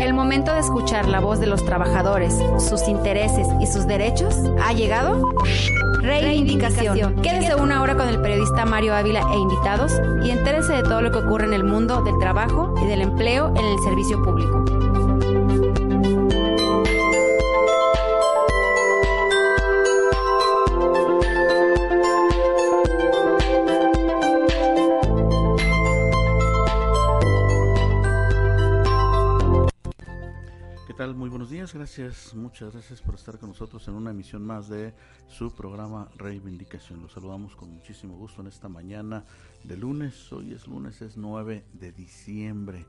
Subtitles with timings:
[0.00, 4.72] el momento de escuchar la voz de los trabajadores, sus intereses y sus derechos ha
[4.72, 5.34] llegado.
[6.02, 7.22] Reivindicación.
[7.22, 9.92] Quédese una hora con el periodista Mario Ávila e invitados
[10.24, 13.48] y entérese de todo lo que ocurre en el mundo del trabajo y del empleo
[13.56, 14.93] en el servicio público.
[30.96, 34.94] Muy buenos días, gracias, muchas gracias por estar con nosotros en una emisión más de
[35.26, 37.02] su programa Reivindicación.
[37.02, 39.24] Los saludamos con muchísimo gusto en esta mañana
[39.64, 40.32] de lunes.
[40.32, 42.86] Hoy es lunes, es 9 de diciembre,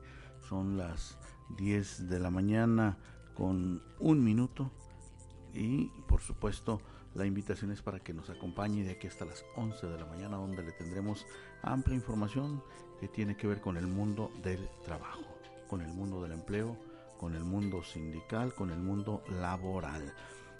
[0.48, 1.18] son las
[1.58, 2.96] 10 de la mañana
[3.34, 4.70] con un minuto
[5.52, 6.80] y por supuesto
[7.16, 10.36] la invitación es para que nos acompañe de aquí hasta las 11 de la mañana
[10.36, 11.26] donde le tendremos
[11.60, 12.62] amplia información
[13.00, 15.24] que tiene que ver con el mundo del trabajo,
[15.66, 16.85] con el mundo del empleo
[17.16, 20.14] con el mundo sindical, con el mundo laboral.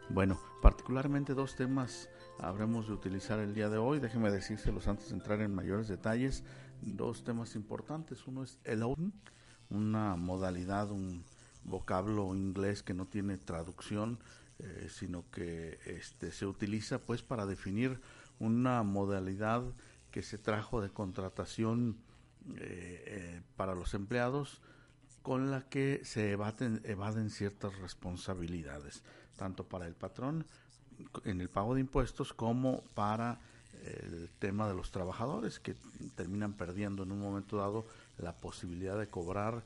[0.08, 3.98] Bueno, particularmente dos temas habremos de utilizar el día de hoy.
[3.98, 6.44] Déjenme decírselos antes de entrar en mayores detalles.
[6.82, 8.26] Dos temas importantes.
[8.26, 9.12] Uno es el outing,
[9.70, 11.24] una modalidad, un
[11.64, 14.20] vocablo inglés que no tiene traducción,
[14.58, 18.00] eh, sino que este, se utiliza pues para definir
[18.38, 19.62] una modalidad
[20.10, 21.98] que se trajo de contratación
[22.56, 24.60] eh, eh, para los empleados
[25.26, 29.02] con la que se evaden, ciertas responsabilidades,
[29.36, 30.46] tanto para el patrón
[31.24, 33.40] en el pago de impuestos como para
[33.84, 35.74] el tema de los trabajadores que
[36.14, 37.88] terminan perdiendo en un momento dado
[38.18, 39.64] la posibilidad de cobrar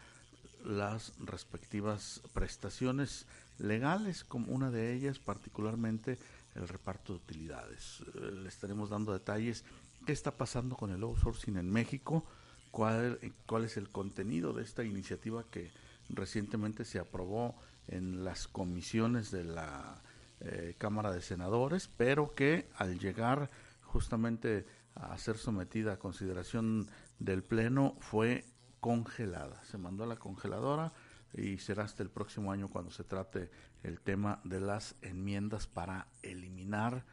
[0.64, 3.26] las respectivas prestaciones
[3.58, 6.18] legales, como una de ellas particularmente
[6.54, 8.00] el reparto de utilidades.
[8.14, 9.66] Eh, le estaremos dando detalles
[10.06, 12.24] qué está pasando con el outsourcing en México,
[12.70, 15.70] cuál, cuál es el contenido de esta iniciativa que
[16.08, 17.54] recientemente se aprobó
[17.88, 20.02] en las comisiones de la
[20.40, 23.50] eh, Cámara de Senadores, pero que al llegar
[23.82, 26.88] justamente a ser sometida a consideración
[27.18, 28.44] del Pleno fue
[28.80, 29.62] congelada.
[29.64, 30.92] Se mandó a la congeladora
[31.34, 33.50] y será hasta el próximo año cuando se trate
[33.82, 37.04] el tema de las enmiendas para eliminar,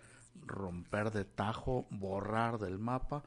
[0.46, 3.24] romper de tajo, borrar del mapa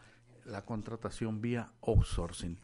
[0.50, 2.59] la contratación vía outsourcing.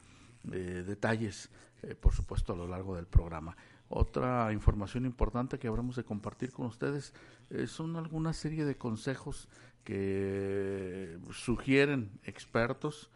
[0.53, 1.51] Eh, detalles,
[1.83, 3.57] eh, por supuesto, a lo largo del programa.
[3.89, 7.15] Otra información importante que habremos de compartir con ustedes
[7.51, 9.49] eh, son alguna serie de consejos
[9.85, 13.11] que sugieren expertos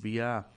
[0.00, 0.48] vía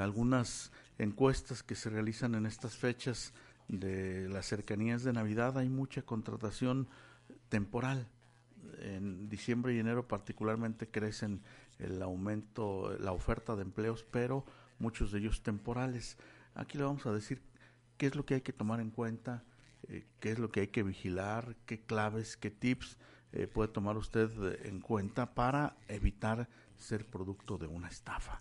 [0.00, 3.32] algunas encuestas que se realizan en estas fechas
[3.68, 5.56] de las cercanías de Navidad.
[5.56, 6.88] Hay mucha contratación
[7.48, 8.08] temporal
[8.80, 11.42] en diciembre y enero particularmente crecen
[11.78, 14.44] el aumento, la oferta de empleos, pero
[14.78, 16.16] muchos de ellos temporales.
[16.54, 17.42] Aquí le vamos a decir
[17.96, 19.44] qué es lo que hay que tomar en cuenta,
[19.88, 22.96] eh, qué es lo que hay que vigilar, qué claves, qué tips
[23.32, 24.30] eh, puede tomar usted
[24.66, 28.40] en cuenta para evitar ser producto de una estafa.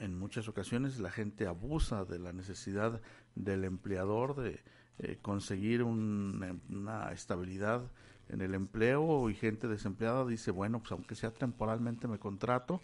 [0.00, 3.00] En muchas ocasiones la gente abusa de la necesidad
[3.34, 4.62] del empleador de
[4.98, 7.90] eh, conseguir una estabilidad
[8.28, 12.80] en el empleo y gente desempleada dice, bueno, pues aunque sea temporalmente me contrato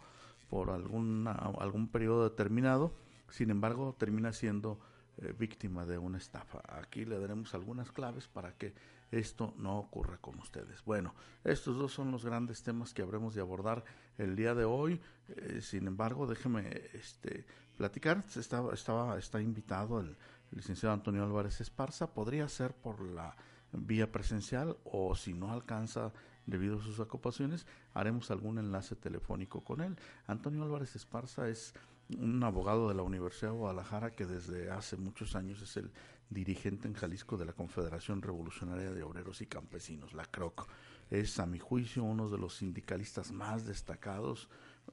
[0.48, 2.94] por alguna, algún periodo determinado,
[3.30, 4.78] sin embargo termina siendo
[5.18, 6.62] eh, víctima de una estafa.
[6.68, 8.74] Aquí le daremos algunas claves para que
[9.10, 10.82] esto no ocurra con ustedes.
[10.84, 11.14] Bueno,
[11.44, 13.84] estos dos son los grandes temas que habremos de abordar
[14.16, 15.00] el día de hoy.
[15.28, 17.44] Eh, sin embargo, déjeme este,
[17.76, 18.24] platicar.
[18.34, 20.16] Estaba, estaba, está invitado el
[20.50, 22.14] licenciado Antonio Álvarez Esparza.
[22.14, 23.36] Podría ser por la
[23.72, 26.12] vía presencial o si no alcanza
[26.46, 29.96] debido a sus ocupaciones, haremos algún enlace telefónico con él.
[30.26, 31.74] Antonio Álvarez Esparza es
[32.18, 35.90] un abogado de la Universidad de Guadalajara que desde hace muchos años es el
[36.30, 40.66] dirigente en Jalisco de la Confederación Revolucionaria de Obreros y Campesinos, la CROC.
[41.10, 44.48] Es, a mi juicio, uno de los sindicalistas más destacados,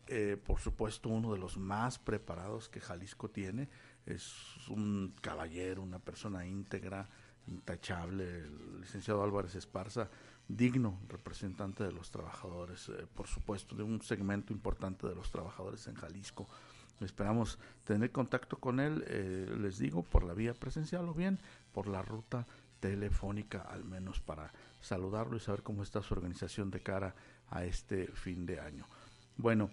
[0.08, 3.70] eh, por supuesto, uno de los más preparados que Jalisco tiene.
[4.06, 7.10] Es un caballero, una persona íntegra,
[7.50, 10.10] intachable, el licenciado Álvarez Esparza,
[10.48, 15.88] digno representante de los trabajadores, eh, por supuesto, de un segmento importante de los trabajadores
[15.88, 16.48] en Jalisco.
[17.02, 21.40] esperamos tener contacto con él, eh, les digo, por la vía presencial o bien
[21.72, 22.46] por la ruta
[22.82, 24.52] telefónica, al menos para
[24.82, 27.16] saludarlo y saber cómo está su organización de cara
[27.52, 28.86] a este fin de año.
[29.38, 29.70] Bueno,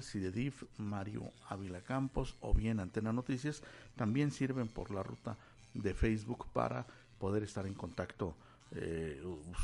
[0.00, 3.62] CIDEDIF, Mario Ávila Campos o bien Antena Noticias,
[3.96, 5.36] también sirven por la ruta
[5.74, 6.86] de Facebook para
[7.18, 8.34] poder estar en contacto
[8.72, 9.22] eh,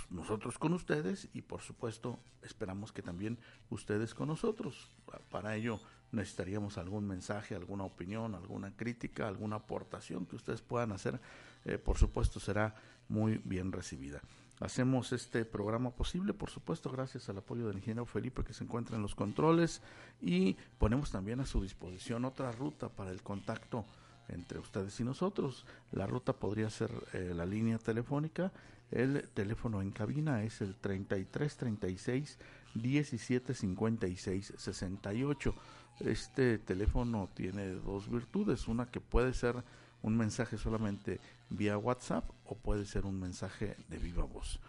[0.09, 3.39] nosotros con ustedes y por supuesto esperamos que también
[3.71, 4.91] ustedes con nosotros.
[5.31, 5.81] Para ello
[6.15, 11.21] necesitaríamos algún mensaje, alguna opinión, alguna crítica, alguna aportación que ustedes puedan hacer.
[11.65, 12.75] Eh, por supuesto será
[13.09, 14.21] muy bien recibida.
[14.61, 18.97] Hacemos este programa posible, por supuesto, gracias al apoyo del ingeniero Felipe que se encuentra
[18.97, 19.83] en los controles
[20.23, 23.85] y ponemos también a su disposición otra ruta para el contacto
[24.29, 25.67] entre ustedes y nosotros.
[25.91, 28.53] La ruta podría ser eh, la línea telefónica
[28.95, 32.39] el teléfono en cabina es el 33 36
[32.75, 35.55] 17 56 68.
[36.01, 39.63] Este teléfono tiene dos virtudes, una que puede ser
[40.03, 41.21] un mensaje solamente
[41.51, 44.61] vía WhatsApp o puede ser un mensaje de viva voz.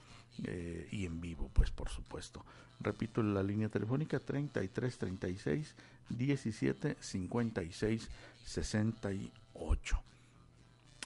[0.44, 2.46] Eh, y en vivo, pues por supuesto.
[2.80, 5.76] Repito, la línea telefónica 33 36
[6.10, 8.10] 17 56
[8.46, 10.02] 68.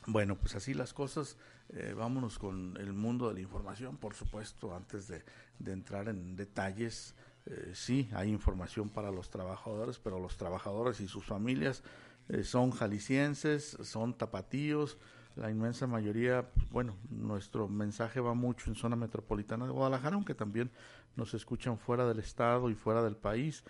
[0.07, 1.38] Bueno, pues así las cosas.
[1.71, 5.24] Eh, vámonos con el mundo de la información, por supuesto, antes de,
[5.66, 7.13] entrar en detalles.
[7.50, 11.84] Eh, sí, hay información para los trabajadores, pero los trabajadores y sus familias
[12.30, 14.98] eh, son jaliscienses, son tapatíos.
[15.36, 20.72] La inmensa mayoría, bueno, nuestro mensaje va mucho en zona metropolitana de Guadalajara, aunque también
[21.16, 23.63] nos escuchan fuera del estado y fuera del país.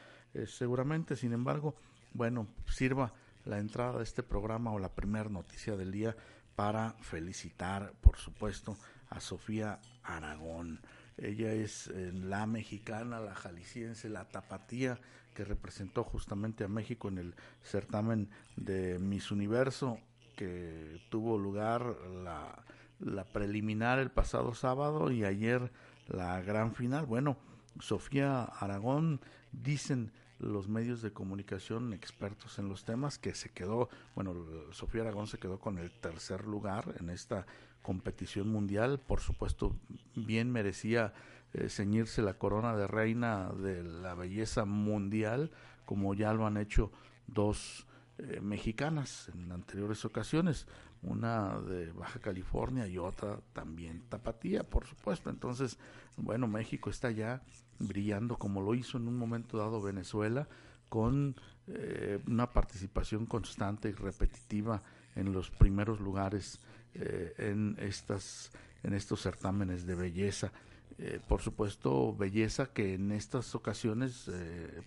[0.46, 1.76] seguramente, sin embargo,
[2.14, 3.14] bueno, sirva
[3.46, 6.16] la entrada de este programa o la primera noticia del día
[6.56, 8.78] para felicitar, por supuesto,
[9.10, 10.82] a Sofía Aragón.
[11.22, 15.00] Ella es eh, la mexicana, la jalisciense, la tapatía
[15.34, 20.00] que representó justamente a México en el certamen de Miss Universo
[20.36, 22.64] que tuvo lugar la,
[23.00, 25.72] la preliminar el pasado sábado y ayer
[26.08, 27.06] la gran final.
[27.06, 27.38] Bueno,
[27.80, 34.34] Sofía Aragón dicen los medios de comunicación expertos en los temas, que se quedó, bueno,
[34.72, 37.46] Sofía Aragón se quedó con el tercer lugar en esta
[37.82, 39.76] competición mundial, por supuesto,
[40.16, 41.14] bien merecía
[41.54, 45.52] eh, ceñirse la corona de reina de la belleza mundial,
[45.86, 46.92] como ya lo han hecho
[47.28, 47.88] dos
[48.20, 50.68] eh, mexicanas en anteriores ocasiones,
[51.02, 55.30] una de Baja California y otra también Tapatía, por supuesto.
[55.30, 55.78] Entonces,
[56.18, 57.42] bueno, México está ya
[57.80, 60.48] brillando como lo hizo en un momento dado Venezuela,
[60.90, 61.36] con
[61.68, 64.82] eh, una participación constante y repetitiva
[65.16, 66.60] en los primeros lugares
[66.96, 68.52] eh, en estas
[68.84, 70.52] en estos certámenes de belleza.
[70.98, 74.30] Eh, por supuesto, belleza que en estas ocasiones,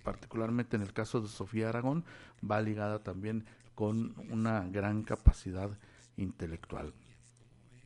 [0.03, 2.05] particularmente en el caso de Sofía Aragón,
[2.43, 3.45] va ligada también
[3.75, 5.71] con una gran capacidad
[6.17, 6.93] intelectual.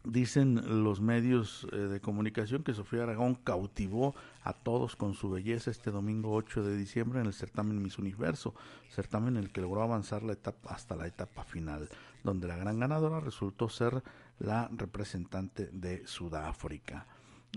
[0.07, 5.73] Dicen los medios eh, de comunicación que Sofía Aragón cautivó a todos con su belleza
[5.73, 8.55] este domingo 8 de diciembre en el certamen Miss Universo,
[8.89, 11.89] certamen en el que logró avanzar la etapa, hasta la etapa final,
[12.27, 14.03] donde la gran ganadora resultó ser
[14.41, 17.07] la representante de Sudáfrica.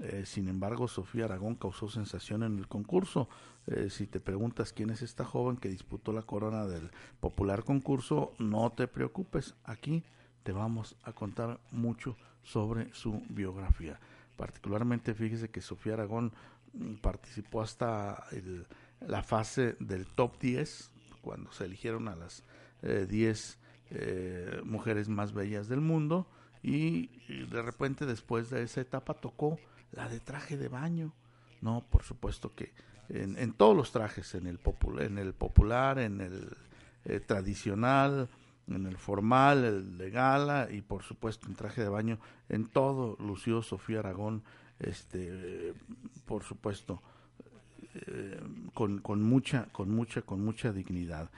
[0.01, 3.27] Eh, sin embargo, Sofía Aragón causó sensación en el concurso.
[3.65, 8.33] Eh, si te preguntas quién es esta joven que disputó la corona del popular concurso,
[8.37, 10.03] no te preocupes, aquí
[10.43, 13.99] te vamos a contar mucho sobre su biografía.
[14.37, 16.31] Particularmente, fíjese que Sofía Aragón
[16.73, 18.23] mm, participó hasta
[19.01, 22.43] la fase del top 10, cuando se eligieron a las
[22.81, 23.58] 10
[23.91, 26.27] eh, mujeres más bellas del mundo,
[26.61, 27.07] y,
[27.45, 29.57] de repente después de esa etapa tocó
[29.91, 31.13] la de traje de baño.
[31.61, 32.73] No, por supuesto que
[33.09, 34.59] en, todos los trajes, en el,
[34.99, 36.49] en el popular, en el
[37.05, 38.29] eh, tradicional,
[38.67, 42.19] en el formal, el de gala y por supuesto en traje de baño,
[42.49, 44.43] en todo lució Sofía Aragón,
[44.79, 45.73] este,
[46.25, 47.01] por supuesto,
[47.95, 48.39] eh,
[48.73, 51.29] con, con, mucha, con mucha, con mucha dignidad.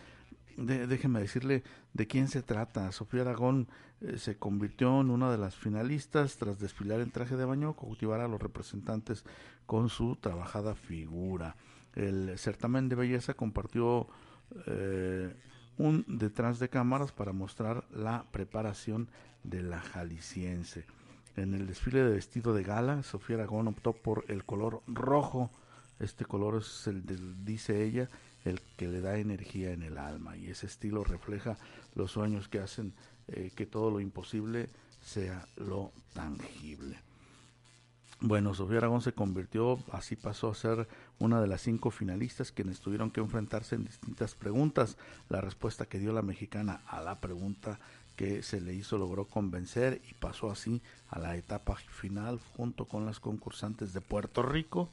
[0.58, 2.92] Déjeme decirle de quién se trata.
[2.92, 3.68] Sofía Aragón
[4.02, 8.22] eh, se convirtió en una de las finalistas tras desfilar en traje de baño, cautivar
[8.22, 9.24] a los representantes
[9.66, 11.56] con su trabajada figura.
[11.96, 14.08] El certamen de belleza compartió
[14.66, 15.36] eh,
[15.78, 19.10] un detrás de cámaras para mostrar la preparación
[19.44, 20.86] de la jalisciense.
[21.36, 25.50] En el desfile de vestido de gala, Sofía Aragón optó por el color rojo.
[26.00, 28.10] Este color es el del, dice ella,
[28.46, 31.58] el que le da energía en el alma y ese estilo refleja
[31.96, 32.94] los sueños que hacen
[33.28, 34.70] eh, que todo lo imposible
[35.02, 36.98] sea lo tangible.
[38.24, 42.80] Bueno, Sofía Aragón se convirtió, así pasó a ser una de las cinco finalistas quienes
[42.80, 44.96] tuvieron que enfrentarse en distintas preguntas.
[45.28, 47.80] La respuesta que dio la mexicana a la pregunta
[48.16, 53.08] que se le hizo logró convencer y pasó así a la etapa final junto con
[53.08, 54.92] las concursantes de Puerto Rico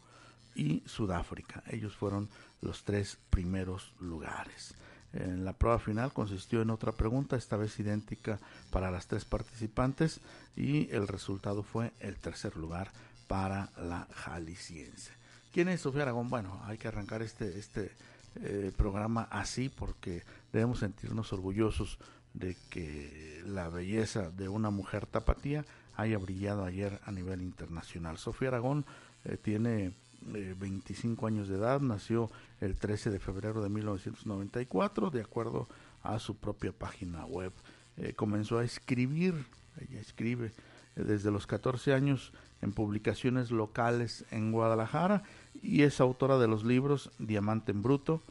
[0.55, 1.63] y Sudáfrica.
[1.67, 4.75] Ellos fueron los tres primeros lugares.
[5.13, 8.39] En la prueba final consistió en otra pregunta, esta vez idéntica
[8.71, 10.21] para las tres participantes
[10.55, 12.91] y el resultado fue el tercer lugar
[13.27, 15.13] para la jalisciense.
[15.53, 16.29] ¿Quién es Sofía Aragón?
[16.29, 17.93] Bueno, hay que arrancar este, este
[18.37, 20.23] eh, programa así porque
[20.53, 21.99] debemos sentirnos orgullosos
[22.35, 25.65] de que la belleza de una mujer tapatía
[25.97, 28.19] haya brillado ayer a nivel internacional.
[28.19, 28.85] Sofía Aragón
[29.25, 35.69] eh, tiene 25 años de edad, nació el 13 de febrero de 1994, de acuerdo
[36.03, 37.53] a su propia página web.
[37.97, 39.47] Eh, comenzó a escribir,
[39.81, 40.53] ella escribe
[40.97, 42.33] eh, desde los 14 años
[42.63, 45.23] en publicaciones locales en Guadalajara
[45.63, 48.23] y es autora de los libros Diamante en Bruto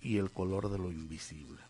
[0.00, 1.67] y El color de lo invisible.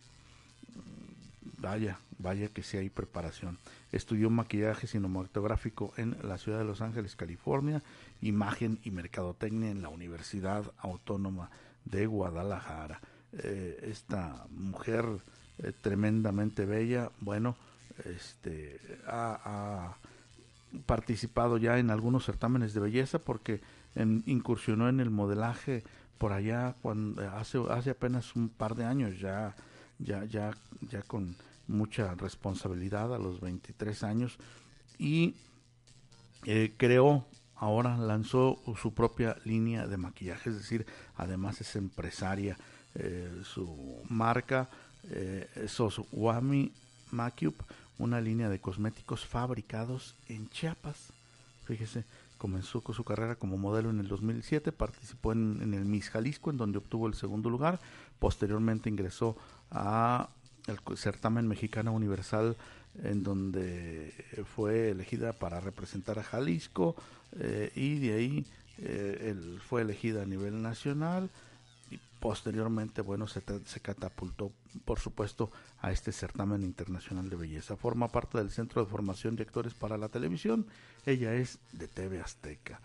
[1.61, 3.59] Vaya, vaya que sí hay preparación.
[3.91, 7.83] Estudió maquillaje cinematográfico en la ciudad de Los Ángeles, California,
[8.21, 11.51] imagen y mercadotecnia en la Universidad Autónoma
[11.85, 13.01] de Guadalajara.
[13.33, 15.05] Eh, esta mujer
[15.59, 17.57] eh, tremendamente bella, bueno,
[18.05, 19.97] este, ha,
[20.87, 23.63] participado ya en algunos certámenes de belleza porque
[24.27, 25.83] incursionó en el modelaje
[26.19, 29.57] por allá cuando hace hace apenas un par de años ya
[29.99, 30.55] ya ya
[30.91, 31.37] ya con
[31.69, 34.39] mucha responsabilidad a los 23 años
[34.99, 35.35] y
[36.45, 42.57] eh, creó, ahora lanzó su propia línea de maquillaje, es decir, además es empresaria.
[42.95, 44.69] Eh, su marca
[45.11, 46.73] eh, Soswami
[47.11, 47.63] Macup,
[47.99, 51.13] una línea de cosméticos fabricados en Chiapas.
[51.65, 52.05] Fíjese,
[52.39, 56.57] comenzó con su carrera como modelo en el 2007, participó en el Miss Jalisco, en
[56.57, 57.79] donde obtuvo el segundo lugar.
[58.19, 59.37] Posteriormente ingresó
[59.71, 60.29] a
[60.69, 62.57] el certamen mexicano universal
[63.03, 64.13] en donde
[64.55, 66.97] fue elegida para representar a Jalisco
[67.39, 68.47] eh, y de ahí
[68.79, 71.31] eh, él fue elegida a nivel nacional
[71.91, 74.53] y posteriormente bueno se, se, catapultó
[74.85, 77.77] por supuesto a este certamen internacional de belleza.
[77.77, 80.67] Forma parte del centro de formación de actores para la televisión.
[81.07, 82.81] Ella es de TV Azteca.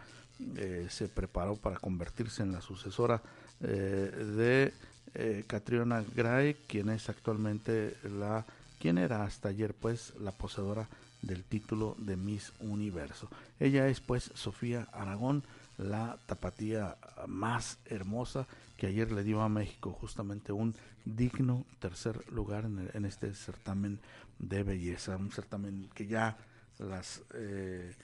[0.56, 3.22] Eh, se preparó para convertirse en la sucesora
[3.60, 4.74] de
[5.16, 8.46] eh, Catriona Gray, quien es actualmente la,
[8.80, 10.88] quien era hasta ayer pues la poseedora
[11.22, 13.30] del título de Miss Universo.
[13.60, 15.44] Ella es pues Sofía Aragón,
[15.78, 18.46] la tapatía más hermosa
[18.78, 24.00] que ayer le dio a México justamente un digno tercer lugar en, este certamen
[24.40, 26.38] de belleza, un certamen que ya
[26.80, 27.96] las eh,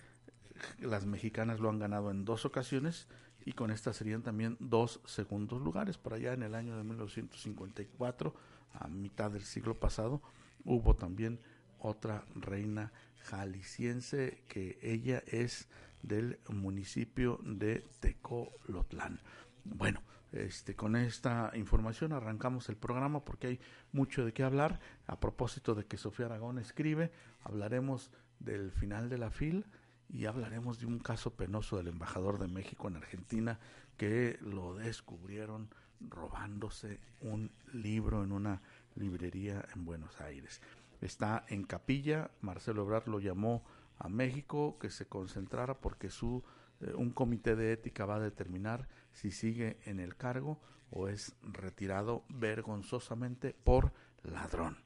[0.80, 3.08] las mexicanas lo han ganado en dos ocasiones
[3.46, 5.98] y con esta serían también dos segundos lugares.
[5.98, 8.34] Por allá en el año de 1954,
[8.74, 10.22] a mitad del siglo pasado,
[10.66, 11.40] hubo también
[11.80, 12.92] otra reina
[13.24, 15.68] jalisciense que ella es
[16.02, 19.20] del municipio de Tecolotlán.
[19.64, 23.60] Bueno, este, con esta información arrancamos el programa porque hay
[23.92, 24.80] mucho de qué hablar.
[25.08, 27.12] A propósito de que Sofía Aragón escribe,
[27.44, 29.66] hablaremos del final de la FIL,
[30.10, 33.60] y hablaremos de un caso penoso del embajador de México en Argentina
[33.98, 35.70] que lo descubrieron
[36.02, 38.62] robándose un libro en una
[38.96, 40.62] librería en Buenos Aires.
[41.02, 43.64] Está en capilla, Marcelo Ebrard lo llamó
[43.98, 46.44] a México que se concentrara porque su
[46.82, 50.60] eh, un comité de ética va a determinar si sigue en el cargo
[50.92, 53.92] o es retirado vergonzosamente por
[54.24, 54.78] ladrón.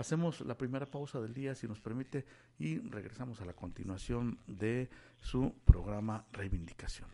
[0.00, 2.24] Hacemos la primera pausa del día, si nos permite,
[2.58, 4.88] y regresamos a la continuación de
[5.20, 7.06] su programa Reivindicación.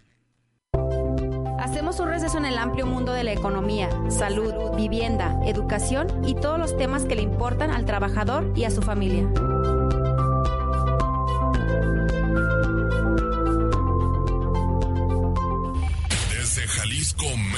[1.58, 6.60] Hacemos un receso en el amplio mundo de la economía, salud, vivienda, educación y todos
[6.60, 9.28] los temas que le importan al trabajador y a su familia.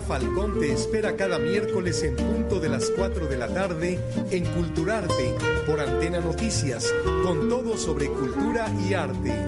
[0.00, 3.98] Falcón te espera cada miércoles en punto de las 4 de la tarde
[4.30, 5.34] en Culturarte
[5.66, 9.44] por Antena Noticias, con todo sobre cultura y arte.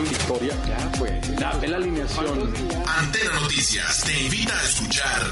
[0.00, 2.54] Victoria, ya pues, dame la alineación.
[2.86, 5.22] Antena Noticias te invita a escuchar.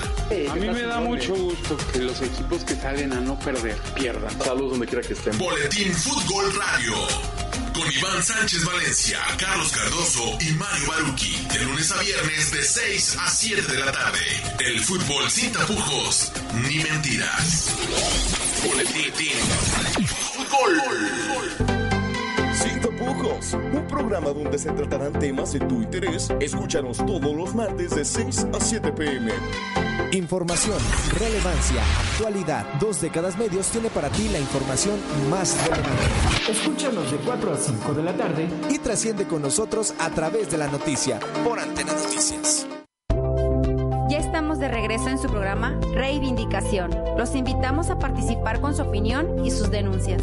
[0.51, 4.31] A mí me da mucho gusto que los equipos que salen a no perder pierdan.
[4.43, 5.39] Saludos donde quiera que estén.
[5.39, 7.42] Boletín Fútbol Radio.
[7.73, 11.37] Con Iván Sánchez Valencia, Carlos Cardoso y Mario Baruki.
[11.53, 14.19] De lunes a viernes de 6 a 7 de la tarde.
[14.61, 16.33] El fútbol sin tapujos
[16.69, 17.71] ni mentiras.
[20.35, 21.62] Fútbol.
[23.23, 26.29] Un programa donde se tratarán temas de tu interés.
[26.41, 29.31] Escúchanos todos los martes de 6 a 7 pm.
[30.11, 30.77] Información,
[31.17, 31.83] relevancia,
[32.15, 32.67] actualidad.
[32.81, 34.99] Dos décadas medios tiene para ti la información
[35.31, 36.51] más relevante.
[36.51, 40.59] Escúchanos de 4 a 5 de la tarde y trasciende con nosotros a través de
[40.59, 42.67] la noticia por Antena Noticias.
[44.09, 46.91] Ya estamos de regreso en su programa Reivindicación.
[47.17, 50.23] Los invitamos a participar con su opinión y sus denuncias.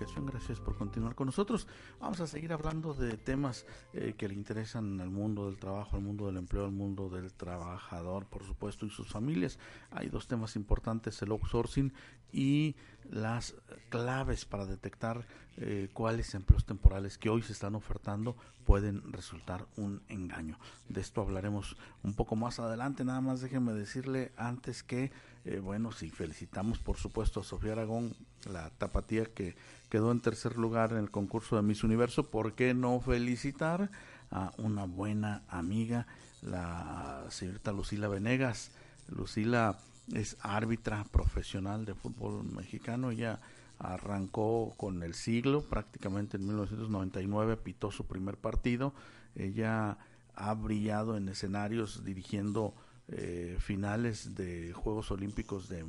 [0.00, 1.68] Gracias por continuar con nosotros.
[2.00, 6.02] Vamos a seguir hablando de temas eh, que le interesan al mundo del trabajo, al
[6.02, 9.58] mundo del empleo, al mundo del trabajador, por supuesto, y sus familias.
[9.90, 11.92] Hay dos temas importantes, el outsourcing
[12.32, 12.76] y
[13.10, 13.54] las
[13.88, 15.26] claves para detectar
[15.56, 20.58] eh, cuáles empleos temporales que hoy se están ofertando pueden resultar un engaño.
[20.88, 23.04] De esto hablaremos un poco más adelante.
[23.04, 25.10] Nada más déjenme decirle antes que,
[25.44, 28.14] eh, bueno, sí, felicitamos por supuesto a Sofía Aragón,
[28.50, 29.56] la tapatía que
[29.90, 32.30] quedó en tercer lugar en el concurso de Miss Universo.
[32.30, 33.90] ¿Por qué no felicitar
[34.30, 36.06] a una buena amiga,
[36.42, 38.70] la señorita Lucila Venegas?
[39.08, 39.78] Lucila
[40.14, 43.10] es árbitra profesional de fútbol mexicano.
[43.10, 43.40] Ella
[43.78, 48.92] arrancó con el siglo, prácticamente en 1999 pitó su primer partido.
[49.34, 49.98] Ella
[50.34, 52.74] ha brillado en escenarios dirigiendo
[53.08, 55.84] eh, finales de Juegos Olímpicos de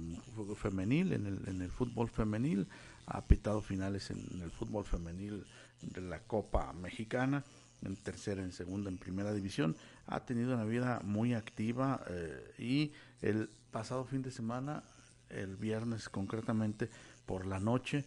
[0.56, 2.68] femenil, en el, en el fútbol femenil,
[3.06, 5.46] ha pitado finales en, el fútbol femenil
[5.82, 7.44] de la Copa Mexicana,
[7.84, 9.76] en tercera, en segunda, en primera división.
[10.08, 14.84] Ha tenido una vida muy activa eh, y el pasado fin de semana,
[15.30, 16.90] el viernes concretamente
[17.26, 18.06] por la noche,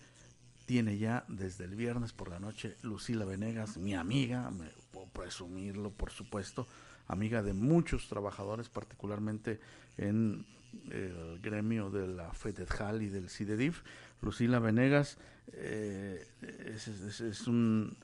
[0.67, 5.91] tiene ya desde el viernes por la noche Lucila Venegas, mi amiga, me puedo presumirlo
[5.91, 6.67] por supuesto,
[7.07, 9.61] amiga de muchos trabajadores, particularmente
[9.97, 10.47] en
[10.91, 13.83] el gremio de la FEDETJAL y del CIDEDIF.
[14.23, 15.19] Lucila Venegas
[15.53, 17.97] eh, es, es, es, un,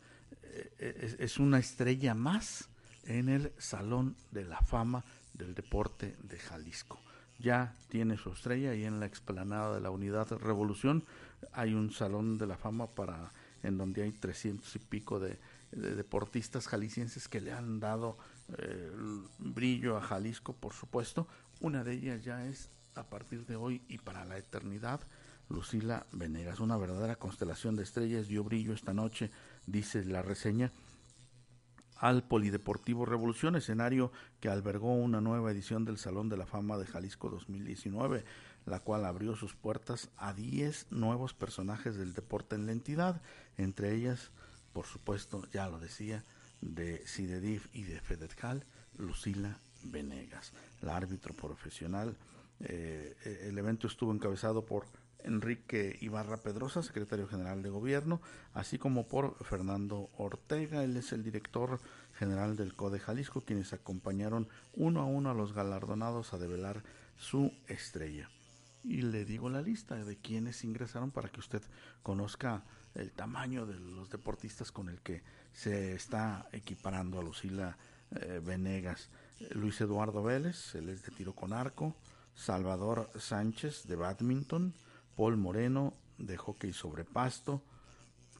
[0.79, 2.69] es, es una estrella más
[3.05, 5.05] en el Salón de la Fama
[5.41, 7.01] del Deporte de Jalisco
[7.41, 11.05] ya tiene su estrella y en la explanada de la Unidad Revolución
[11.53, 15.39] hay un salón de la fama para en donde hay 300 y pico de,
[15.73, 18.19] de deportistas jaliscienses que le han dado
[18.59, 18.91] eh,
[19.39, 21.27] brillo a Jalisco, por supuesto.
[21.61, 25.01] Una de ellas ya es a partir de hoy y para la eternidad,
[25.49, 26.61] Lucila Venegas.
[26.61, 29.31] Una verdadera constelación de estrellas dio brillo esta noche,
[29.67, 30.73] dice la reseña
[32.01, 34.11] al Polideportivo Revolución, escenario
[34.41, 38.25] que albergó una nueva edición del Salón de la Fama de Jalisco 2019,
[38.65, 43.21] la cual abrió sus puertas a 10 nuevos personajes del deporte en la entidad,
[43.59, 44.31] entre ellas,
[44.73, 46.25] por supuesto, ya lo decía,
[46.63, 48.65] de CIDEDIF y de FEDETCAL,
[48.97, 52.17] Lucila Venegas, la árbitro profesional.
[52.61, 53.15] Eh,
[53.47, 54.87] el evento estuvo encabezado por
[55.25, 58.21] Enrique Ibarra Pedrosa, secretario general de gobierno,
[58.55, 61.81] así como por Fernando Ortega, él es el director
[62.15, 66.83] general del CODE Jalisco, quienes acompañaron uno a uno a los galardonados a develar
[67.17, 68.29] su estrella.
[68.83, 71.63] Y le digo la lista de quienes ingresaron para que usted
[72.03, 77.77] conozca el tamaño de los deportistas con el que se está equiparando a Lucila
[78.13, 79.11] eh, Venegas.
[79.51, 81.95] Luis Eduardo Vélez, él es de tiro con arco,
[82.35, 84.75] Salvador Sánchez de badminton,
[85.17, 87.63] Paul Moreno de hockey sobre pasto,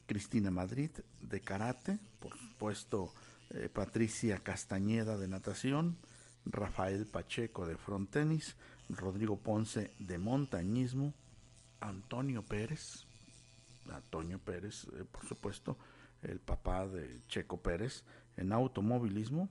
[0.05, 3.13] Cristina Madrid de karate, por supuesto
[3.51, 5.97] eh, Patricia Castañeda de natación,
[6.45, 8.55] Rafael Pacheco de frontenis,
[8.89, 11.13] Rodrigo Ponce de montañismo,
[11.79, 13.05] Antonio Pérez,
[13.91, 15.77] Antonio Pérez, eh, por supuesto,
[16.23, 18.03] el papá de Checo Pérez,
[18.37, 19.49] en automovilismo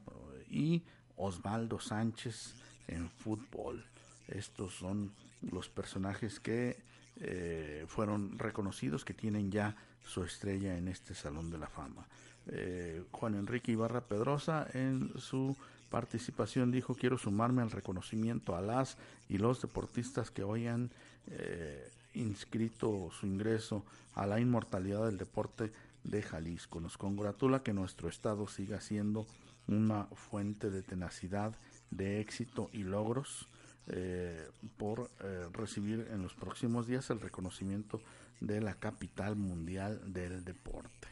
[0.48, 0.84] y
[1.16, 2.54] Osvaldo Sánchez
[2.88, 3.84] en fútbol.
[4.28, 6.82] Estos son los personajes que
[7.20, 12.06] eh, fueron reconocidos, que tienen ya su estrella en este Salón de la Fama.
[12.46, 15.56] Eh, Juan Enrique Ibarra Pedrosa en su
[15.90, 18.96] participación dijo quiero sumarme al reconocimiento a las
[19.28, 20.90] y los deportistas que hoy han
[21.26, 25.72] eh, inscrito su ingreso a la inmortalidad del deporte
[26.04, 26.80] de Jalisco.
[26.80, 29.26] Nos congratula que nuestro estado siga siendo
[29.68, 31.54] una fuente de tenacidad,
[31.90, 33.46] de éxito y logros
[33.92, 38.00] eh, por eh, recibir en los próximos días el reconocimiento
[38.40, 41.08] de la capital mundial del deporte.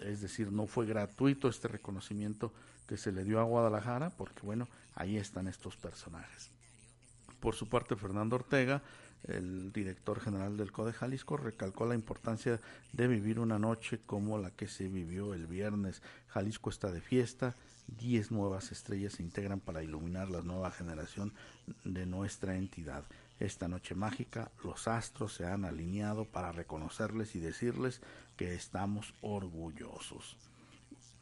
[0.00, 2.52] Es decir, no fue gratuito este reconocimiento
[2.88, 6.50] que se le dio a Guadalajara, porque bueno, ahí están estos personajes.
[7.38, 8.82] Por su parte, Fernando Ortega,
[9.24, 12.60] el director general del CODE Jalisco, recalcó la importancia
[12.92, 16.00] de vivir una noche como la que se vivió el viernes.
[16.28, 17.54] Jalisco está de fiesta,
[17.88, 21.32] 10 nuevas estrellas se integran para iluminar la nueva generación
[21.84, 23.04] de nuestra entidad.
[23.38, 28.00] Esta noche mágica, los astros se han alineado para reconocerles y decirles
[28.36, 30.36] que estamos orgullosos.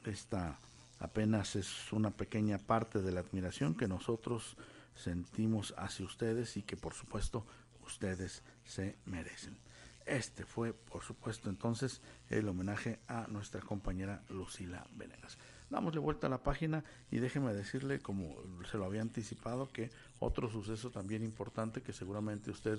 [0.04, 0.58] Esta
[1.00, 4.56] apenas es una pequeña parte de la admiración que nosotros
[4.94, 7.44] sentimos hacia ustedes y que por supuesto
[7.84, 9.58] ustedes se merecen.
[10.06, 15.38] Este fue, por supuesto, entonces el homenaje a nuestra compañera Lucila Venegas.
[15.70, 18.36] Dámosle vuelta a la página y déjeme decirle, como
[18.70, 22.78] se lo había anticipado, que otro suceso también importante que seguramente usted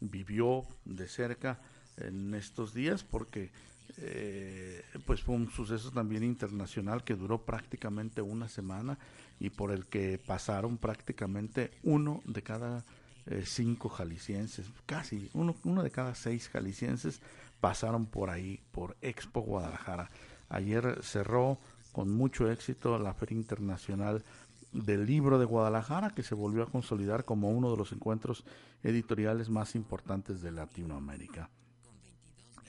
[0.00, 1.60] vivió de cerca
[1.96, 3.50] en estos días, porque
[3.98, 8.98] eh, pues fue un suceso también internacional que duró prácticamente una semana
[9.38, 12.84] y por el que pasaron prácticamente uno de cada
[13.26, 17.20] eh, cinco jaliscienses, casi uno, uno de cada seis jaliscienses
[17.60, 20.10] pasaron por ahí, por Expo Guadalajara.
[20.48, 21.58] Ayer cerró
[21.94, 24.24] con mucho éxito la Feria Internacional
[24.72, 28.44] del Libro de Guadalajara, que se volvió a consolidar como uno de los encuentros
[28.82, 31.48] editoriales más importantes de Latinoamérica.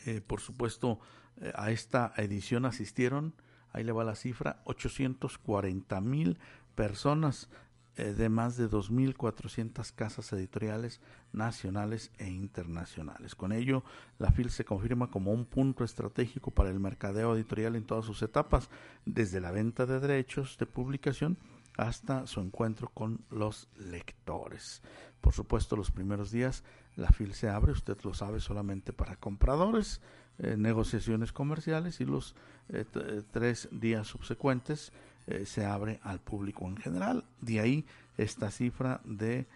[0.05, 0.99] Eh, por supuesto,
[1.41, 3.33] eh, a esta edición asistieron,
[3.73, 6.37] ahí le va la cifra, 840 mil
[6.75, 7.49] personas
[7.97, 10.99] eh, de más de 2.400 casas editoriales
[11.31, 13.35] nacionales e internacionales.
[13.35, 13.83] Con ello,
[14.19, 18.21] la FIL se confirma como un punto estratégico para el mercadeo editorial en todas sus
[18.21, 18.69] etapas,
[19.05, 21.37] desde la venta de derechos de publicación
[21.77, 24.81] hasta su encuentro con los lectores.
[25.21, 26.63] Por supuesto, los primeros días
[26.95, 30.01] la FIL se abre, usted lo sabe, solamente para compradores,
[30.37, 32.35] eh, negociaciones comerciales y los
[32.69, 32.83] eh,
[33.31, 34.91] tres días subsecuentes
[35.45, 37.23] se abre al público en general.
[37.41, 37.85] De ahí
[38.17, 39.47] esta cifra de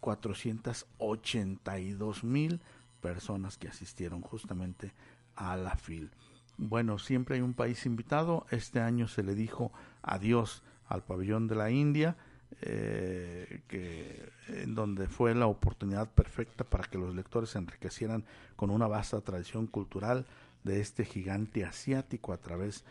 [0.00, 2.60] 482 mil
[3.00, 4.92] personas que asistieron justamente
[5.36, 6.10] a la FIL.
[6.58, 8.46] Bueno, siempre hay un país invitado.
[8.50, 12.16] Este año se le dijo adiós al pabellón de la India
[12.62, 18.24] eh, que en donde fue la oportunidad perfecta para que los lectores se enriquecieran
[18.56, 20.26] con una vasta tradición cultural
[20.64, 22.86] de este gigante asiático a través de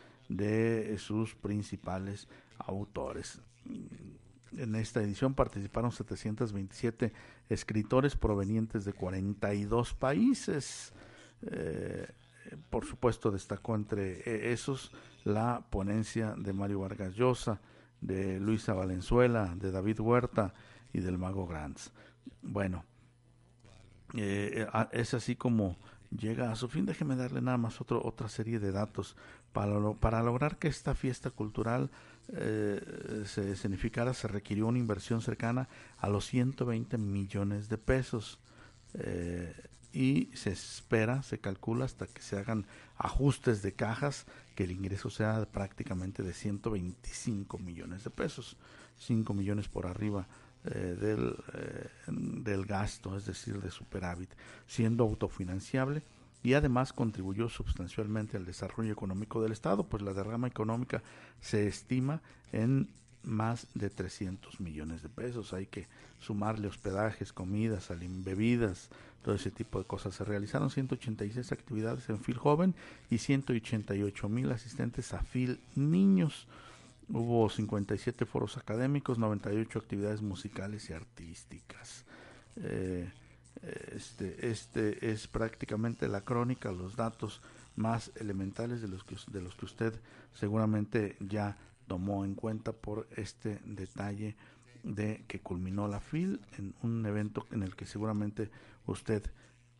[0.98, 3.42] sus principales autores.
[4.58, 7.14] En esta edición participaron 727
[7.50, 10.94] escritores provenientes de 42 países.
[11.44, 12.08] Eh,
[12.70, 14.92] por supuesto, destacó entre esos
[15.24, 17.62] la ponencia de Mario Vargas Llosa,
[18.02, 20.54] de Luisa Valenzuela, de David Huerta
[20.94, 21.92] y del Mago Grants.
[22.42, 22.86] Bueno,
[24.16, 25.78] eh, eh, es así como
[26.10, 26.86] llega a su fin.
[26.86, 29.16] Déjeme darle nada más otro, otra serie de datos
[29.54, 31.90] para, para lograr que esta fiesta cultural
[32.34, 38.40] eh, se significara se requirió una inversión cercana a los 120 millones de pesos
[39.92, 45.10] y se espera, se calcula hasta que se hagan ajustes de cajas que el ingreso
[45.10, 48.58] sea prácticamente de 125 millones de pesos,
[49.00, 50.28] 5 millones por arriba
[50.66, 54.30] eh, del, eh, del gasto, es decir, de superávit,
[54.68, 56.04] siendo autofinanciable
[56.44, 61.04] y además contribuyó sustancialmente al desarrollo económico del Estado, pues la derrama económica
[61.42, 62.22] se estima
[62.52, 62.90] en
[63.24, 65.54] más de 300 millones de pesos.
[65.54, 65.88] Hay que
[66.20, 68.90] sumarle hospedajes, comidas, bebidas,
[69.24, 70.16] todo ese tipo de cosas.
[70.16, 72.76] Se realizaron 186 actividades en FIL Joven
[73.10, 76.48] y 188 mil asistentes a FIL Niños.
[77.10, 82.06] Hubo 57 foros académicos, 98 actividades musicales y artísticas.
[82.58, 83.12] Eh,
[83.96, 87.42] este, este es prácticamente la crónica, los datos
[87.76, 90.00] más elementales de los que, de los que usted
[90.34, 91.58] seguramente ya
[91.88, 94.36] tomó en cuenta por este detalle
[94.84, 98.50] de que culminó la FIL en un evento en el que seguramente
[98.86, 99.24] usted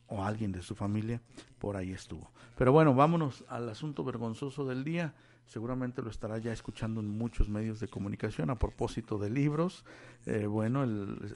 [0.08, 1.22] o alguien de su familia
[1.60, 2.32] por ahí estuvo.
[2.58, 5.14] Pero bueno, vámonos al asunto vergonzoso del día.
[5.50, 9.84] Seguramente lo estará ya escuchando en muchos medios de comunicación a propósito de libros.
[10.26, 10.86] Eh, bueno,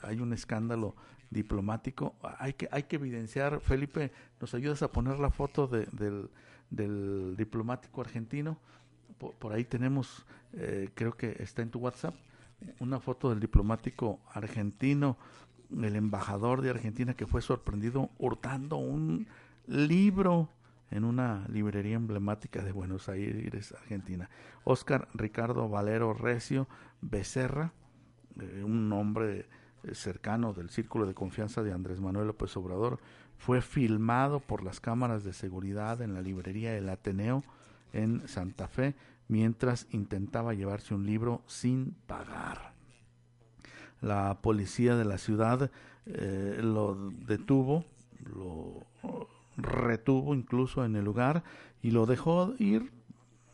[0.02, 0.94] hay un escándalo
[1.30, 2.14] diplomático.
[2.38, 6.30] Hay que, hay que evidenciar, Felipe, ¿nos ayudas a poner la foto del,
[6.70, 8.56] del, diplomático argentino?
[9.18, 12.14] Por, ahí tenemos, eh, creo que está en tu WhatsApp,
[12.78, 15.16] una foto del diplomático argentino,
[15.72, 19.26] el embajador de Argentina que fue sorprendido hurtando un
[19.66, 20.50] libro
[20.94, 24.30] en una librería emblemática de Buenos Aires, Argentina.
[24.62, 26.68] Oscar Ricardo Valero Recio
[27.00, 27.72] Becerra,
[28.40, 29.48] eh, un hombre
[29.82, 33.00] eh, cercano del círculo de confianza de Andrés Manuel López Obrador,
[33.36, 37.42] fue filmado por las cámaras de seguridad en la librería El Ateneo
[37.92, 38.94] en Santa Fe
[39.26, 42.72] mientras intentaba llevarse un libro sin pagar.
[44.00, 45.72] La policía de la ciudad
[46.06, 47.84] eh, lo detuvo,
[48.32, 48.86] lo
[49.56, 51.44] retuvo incluso en el lugar
[51.82, 52.92] y lo dejó ir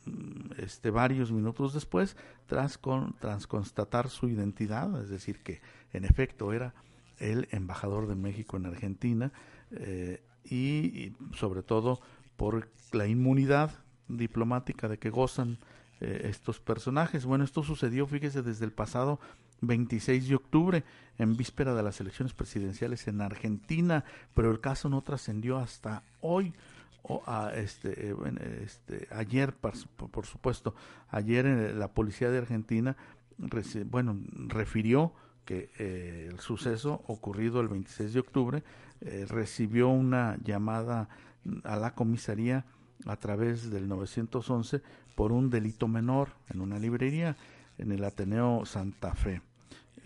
[0.06, 5.60] mm, este, varios minutos después tras, con, tras constatar su identidad, es decir, que
[5.92, 6.74] en efecto era
[7.18, 9.32] el embajador de México en Argentina
[9.72, 12.00] eh, y, sobre todo
[12.36, 13.70] por la inmunidad
[14.08, 15.58] diplomática de que gozan
[16.00, 17.26] eh, estos personajes.
[17.26, 19.20] Bueno, esto sucedió, fíjese, desde el pasado
[19.60, 20.84] 26 de octubre,
[21.18, 26.54] en víspera de las elecciones presidenciales en Argentina, pero el caso no trascendió hasta hoy.
[27.02, 28.14] O a este, eh,
[28.62, 30.74] este, ayer, por, supuesto,
[31.10, 32.96] ayer eh, la policía de Argentina,
[33.86, 35.12] bueno, refirió
[35.46, 35.70] que
[36.28, 38.62] el suceso ocurrido el 26 de octubre
[39.28, 41.08] recibió una llamada
[41.64, 42.66] a la comisaría
[43.06, 44.82] a través del 911
[45.20, 47.36] por un delito menor en una librería
[47.76, 49.42] en el Ateneo Santa Fe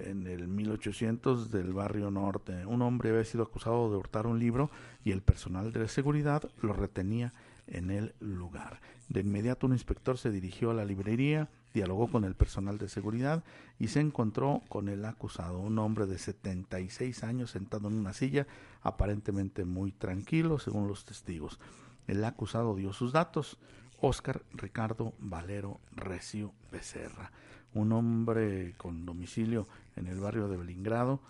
[0.00, 2.66] en el 1800 del barrio norte.
[2.66, 4.72] Un hombre había sido acusado de hurtar un libro
[5.05, 7.33] y el personal de seguridad lo retenía
[7.68, 8.81] en el lugar.
[9.09, 13.44] De inmediato un inspector se dirigió a la librería, dialogó con el personal de seguridad
[13.79, 18.48] y se encontró con el acusado, un hombre de 76 años sentado en una silla,
[18.83, 21.61] aparentemente muy tranquilo, según los testigos.
[22.09, 23.59] El acusado dio sus datos,
[24.00, 27.30] Oscar Ricardo Valero Recio Becerra
[27.74, 31.20] un hombre con domicilio en el barrio de Belingrado,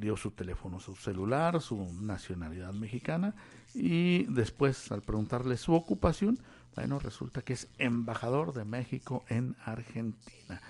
[0.00, 3.34] dio su teléfono, su celular, su nacionalidad mexicana
[3.74, 6.38] y después al preguntarle su ocupación,
[6.74, 10.60] bueno, resulta que es embajador de México en Argentina.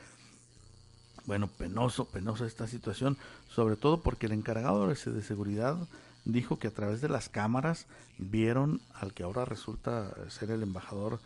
[1.24, 3.16] Bueno, penoso, penosa esta situación,
[3.48, 5.76] sobre todo porque el encargado de seguridad
[6.26, 7.86] dijo que a través de las cámaras
[8.18, 11.20] vieron al que ahora resulta ser el embajador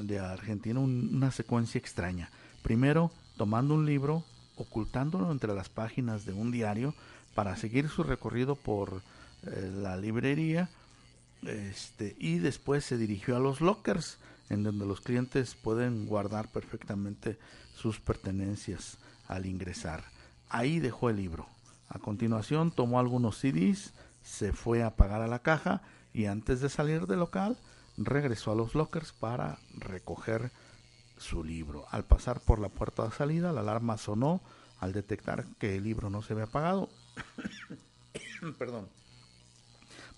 [0.00, 2.30] de Argentina una secuencia extraña
[2.66, 4.24] Primero, tomando un libro,
[4.56, 6.94] ocultándolo entre las páginas de un diario
[7.36, 9.02] para seguir su recorrido por
[9.44, 10.68] eh, la librería
[11.42, 14.18] este, y después se dirigió a los lockers
[14.50, 17.38] en donde los clientes pueden guardar perfectamente
[17.76, 20.02] sus pertenencias al ingresar.
[20.48, 21.46] Ahí dejó el libro.
[21.88, 23.92] A continuación tomó algunos CDs,
[24.26, 27.56] se fue a pagar a la caja y antes de salir del local
[27.96, 30.50] regresó a los lockers para recoger
[31.16, 31.86] su libro.
[31.90, 34.42] Al pasar por la puerta de salida, la alarma sonó
[34.80, 36.90] al detectar que el libro no se había pagado.
[38.58, 38.88] Perdón.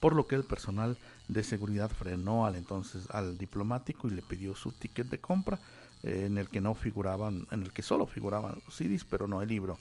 [0.00, 0.96] Por lo que el personal
[1.28, 5.58] de seguridad frenó al entonces al diplomático y le pidió su ticket de compra
[6.02, 9.42] eh, en el que no figuraban, en el que solo figuraban los CDs, pero no
[9.42, 9.78] el libro.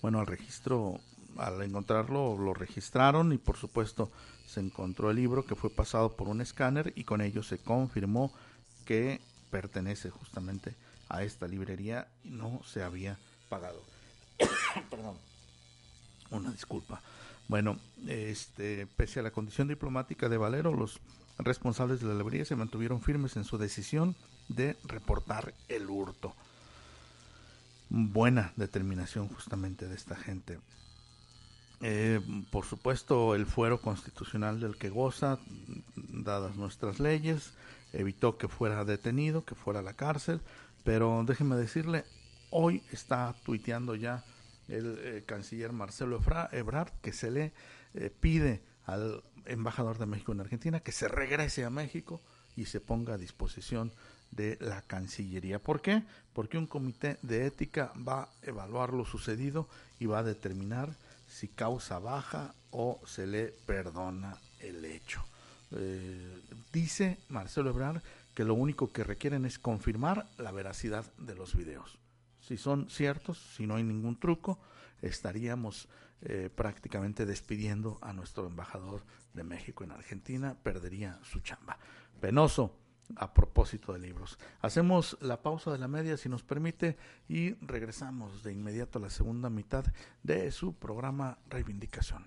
[0.00, 1.00] Bueno, al registro,
[1.38, 4.10] al encontrarlo, lo registraron y por supuesto
[4.46, 8.32] se encontró el libro que fue pasado por un escáner y con ello se confirmó
[8.84, 10.74] que pertenece justamente
[11.08, 13.18] a esta librería y no se había
[13.48, 13.82] pagado.
[14.90, 15.16] Perdón.
[16.30, 17.02] Una disculpa.
[17.48, 21.00] Bueno, este, pese a la condición diplomática de Valero, los
[21.38, 24.16] responsables de la librería se mantuvieron firmes en su decisión
[24.48, 26.34] de reportar el hurto.
[27.90, 30.58] Buena determinación justamente de esta gente.
[31.82, 32.20] Eh,
[32.52, 35.40] por supuesto, el fuero constitucional del que goza,
[35.96, 37.52] dadas nuestras leyes,
[37.92, 40.40] evitó que fuera detenido, que fuera a la cárcel,
[40.84, 42.04] pero déjeme decirle,
[42.50, 44.24] hoy está tuiteando ya
[44.68, 46.20] el eh, canciller Marcelo
[46.52, 47.52] Ebrard que se le
[47.94, 52.20] eh, pide al embajador de México en Argentina que se regrese a México
[52.56, 53.92] y se ponga a disposición
[54.30, 55.58] de la Cancillería.
[55.58, 56.02] ¿Por qué?
[56.32, 59.68] Porque un comité de ética va a evaluar lo sucedido
[59.98, 60.96] y va a determinar
[61.32, 65.24] si causa baja o se le perdona el hecho.
[65.70, 66.42] Eh,
[66.72, 68.02] dice Marcelo Ebrard
[68.34, 71.98] que lo único que requieren es confirmar la veracidad de los videos.
[72.38, 74.58] Si son ciertos, si no hay ningún truco,
[75.00, 75.88] estaríamos
[76.20, 81.78] eh, prácticamente despidiendo a nuestro embajador de México en Argentina, perdería su chamba.
[82.20, 82.76] Penoso,
[83.16, 84.38] a propósito de libros.
[84.60, 86.96] Hacemos la pausa de la media si nos permite
[87.28, 89.84] y regresamos de inmediato a la segunda mitad
[90.22, 92.26] de su programa Reivindicación.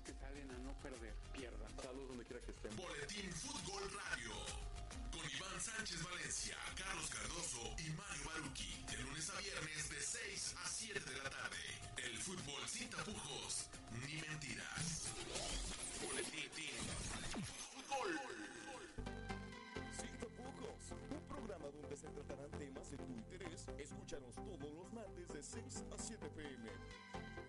[0.00, 1.68] Que salen a no perder pierdan.
[1.76, 2.74] Saludos donde quiera que estén.
[2.76, 4.32] Boletín Fútbol Radio.
[5.12, 8.84] Con Iván Sánchez Valencia, Carlos Cardoso y Mario Baruki.
[8.88, 11.60] De lunes a viernes de 6 a 7 de la tarde.
[11.98, 13.68] El fútbol sin tapujos
[14.06, 15.12] ni mentiras.
[16.00, 16.48] Boletín
[17.44, 18.18] Fútbol.
[20.00, 23.68] Sin tapujos, un programa donde se tratarán temas de tu interés.
[23.76, 26.70] Escúchanos todos los martes de 6 a 7 pm.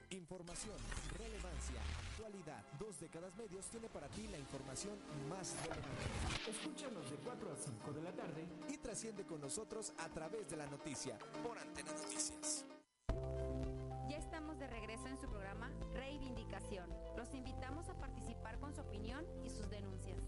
[0.09, 0.77] Información,
[1.17, 1.81] relevancia,
[2.23, 2.63] actualidad.
[2.79, 4.97] Dos décadas medios tiene para ti la información
[5.29, 6.49] más relevante.
[6.49, 10.55] Escúchanos de 4 a 5 de la tarde y trasciende con nosotros a través de
[10.55, 12.65] la noticia por Antena Noticias.
[14.07, 16.89] Ya estamos de regreso en su programa Reivindicación.
[17.17, 20.23] Los invitamos a participar con su opinión y sus denuncias.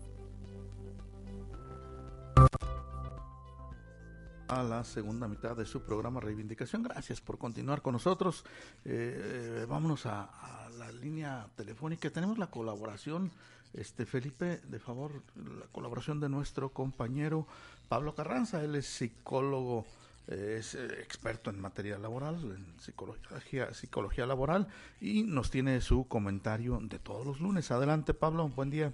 [4.48, 6.84] A la segunda mitad de su programa Reivindicación.
[6.84, 8.44] Gracias por continuar con nosotros.
[8.84, 10.30] Eh, eh, vámonos a,
[10.78, 12.10] la línea telefónica.
[12.10, 13.32] Tenemos la colaboración,
[13.74, 17.48] este Felipe, de favor, la colaboración de nuestro compañero
[17.88, 18.64] Pablo Carranza.
[18.64, 19.86] Él es psicólogo,
[20.28, 24.68] eh, es experto en materia laboral, en psicología, psicología laboral,
[25.00, 27.72] y nos tiene su comentario de todos los lunes.
[27.72, 28.92] Adelante, Pablo, buen día.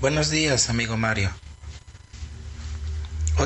[0.00, 1.30] Buenos días, amigo Mario.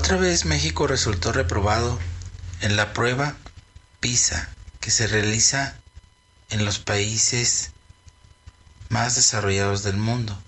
[0.00, 1.98] Otra vez México resultó reprobado
[2.62, 3.36] en la prueba
[4.00, 4.48] PISA
[4.80, 5.76] que se realiza
[6.48, 7.72] en los países
[8.88, 10.42] más desarrollados del mundo,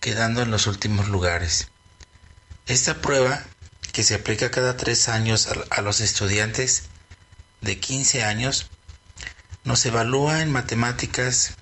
[0.00, 1.68] quedando en los últimos lugares.
[2.66, 3.44] Esta prueba,
[3.92, 6.84] que se aplica cada tres años a, los estudiantes
[7.60, 8.70] de 15 años,
[9.62, 11.52] nos evalúa en matemáticas,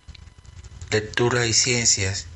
[0.90, 2.26] lectura y ciencias,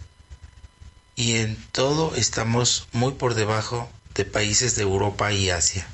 [1.15, 5.87] y en todo estamos muy por debajo de países de Europa y Asia.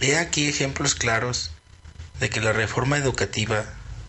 [0.00, 1.50] He aquí ejemplos claros
[2.20, 3.64] de que la reforma educativa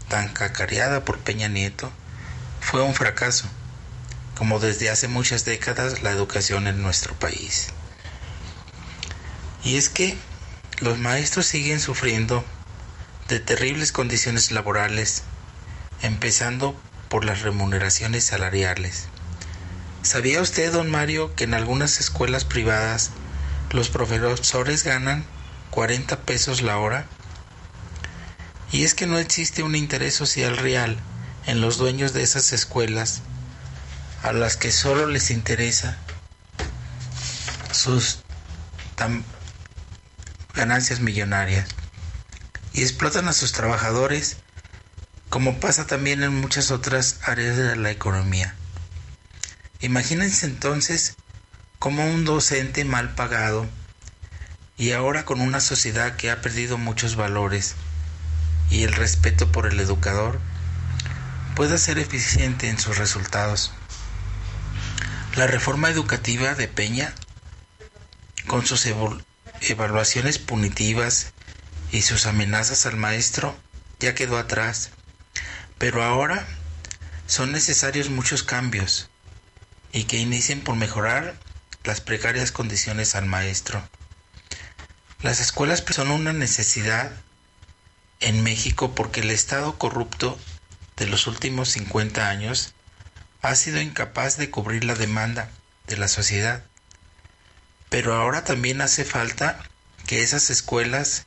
[0.07, 1.91] tan cacareada por Peña Nieto
[2.59, 3.45] fue un fracaso,
[4.37, 7.69] como desde hace muchas décadas la educación en nuestro país.
[9.63, 10.17] Y es que
[10.79, 12.45] los maestros siguen sufriendo
[13.27, 15.23] de terribles condiciones laborales,
[16.01, 19.07] empezando por las remuneraciones salariales.
[20.01, 23.11] ¿Sabía usted, don Mario, que en algunas escuelas privadas
[23.71, 25.25] los profesores ganan
[25.71, 27.05] 40 pesos la hora?
[28.71, 30.97] Y es que no existe un interés social real
[31.45, 33.21] en los dueños de esas escuelas
[34.23, 35.97] a las que solo les interesa
[37.71, 38.19] sus
[40.53, 41.69] ganancias millonarias
[42.73, 44.37] y explotan a sus trabajadores
[45.29, 48.55] como pasa también en muchas otras áreas de la economía.
[49.81, 51.15] Imagínense entonces
[51.79, 53.65] cómo un docente mal pagado
[54.77, 57.75] y ahora con una sociedad que ha perdido muchos valores
[58.69, 60.41] y el respeto por el educador
[61.55, 63.71] pueda ser eficiente en sus resultados.
[65.37, 67.13] La reforma educativa de Peña,
[68.47, 68.85] con sus
[69.61, 71.31] evaluaciones punitivas
[71.93, 73.57] y sus amenazas al maestro,
[74.01, 74.89] ya quedó atrás.
[75.77, 76.45] Pero ahora
[77.27, 79.08] son necesarios muchos cambios
[79.91, 81.35] y que inicien por mejorar
[81.83, 83.87] las precarias condiciones al maestro.
[85.21, 87.11] Las escuelas son una necesidad
[88.19, 90.37] en México porque el Estado corrupto
[90.97, 92.73] de los últimos 50 años
[93.41, 95.49] ha sido incapaz de cubrir la demanda
[95.87, 96.63] de la sociedad.
[97.89, 99.59] Pero ahora también hace falta
[100.05, 101.25] que esas escuelas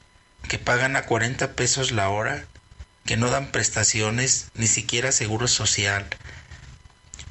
[0.49, 2.45] que pagan a 40 pesos la hora
[3.05, 6.09] que no dan prestaciones ni siquiera seguro social,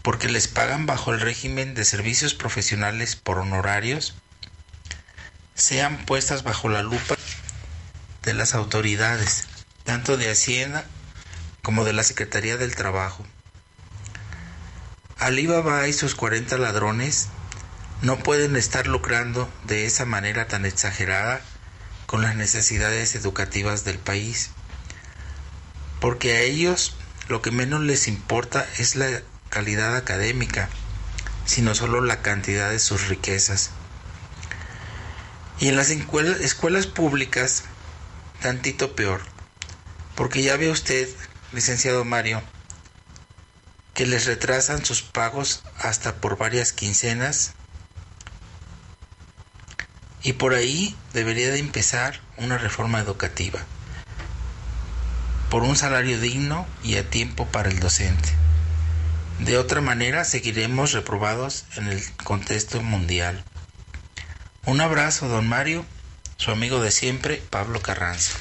[0.02, 4.16] porque les pagan bajo el régimen de servicios profesionales por honorarios,
[5.54, 7.16] sean puestas bajo la lupa
[8.24, 9.48] de las autoridades,
[9.84, 10.86] tanto de Hacienda
[11.62, 13.26] como de la Secretaría del Trabajo.
[15.20, 17.28] Alibaba y sus 40 ladrones
[18.02, 21.42] no pueden estar lucrando de esa manera tan exagerada
[22.08, 24.50] con las necesidades educativas del país,
[26.00, 26.96] porque a ellos
[27.28, 29.22] lo que menos les importa es la
[29.52, 30.70] calidad académica,
[31.46, 33.70] sino solo la cantidad de sus riquezas.
[35.60, 37.66] Y en las escuelas públicas,
[38.42, 39.22] tantito peor,
[40.16, 41.08] porque ya ve usted,
[41.52, 42.42] licenciado Mario,
[43.94, 47.54] que les retrasan sus pagos hasta por varias quincenas
[50.24, 53.60] y por ahí debería de empezar una reforma educativa
[55.52, 58.30] por un salario digno y a tiempo para el docente.
[59.46, 63.44] De otra manera seguiremos reprobados en el contexto mundial.
[64.66, 65.84] Un abrazo, don Mario,
[66.38, 68.38] su amigo de siempre, Pablo Carranza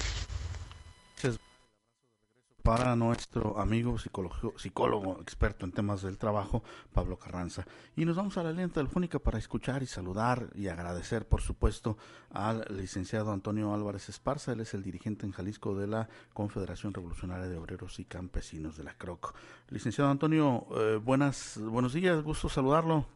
[2.63, 7.67] para nuestro amigo psicólogo, psicólogo experto en temas del trabajo, Pablo Carranza.
[7.97, 11.97] Y nos vamos a la línea telefónica para escuchar y saludar y agradecer, por supuesto,
[12.31, 14.53] al licenciado Antonio Álvarez Esparza.
[14.53, 18.85] Él es el dirigente en Jalisco de la Confederación Revolucionaria de Obreros y Campesinos de
[18.85, 19.35] la CROC.
[19.69, 23.07] Licenciado Antonio, eh, buenas, buenos días, gusto saludarlo.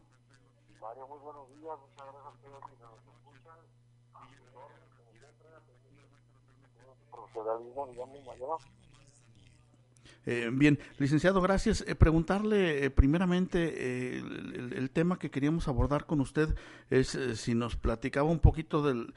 [0.81, 1.45] Mario, muy buenos
[10.25, 11.83] eh, bien, licenciado, gracias.
[11.87, 16.55] Eh, preguntarle eh, primeramente el, tema que queríamos abordar con usted
[16.89, 19.07] es si nos platicaba un poquito de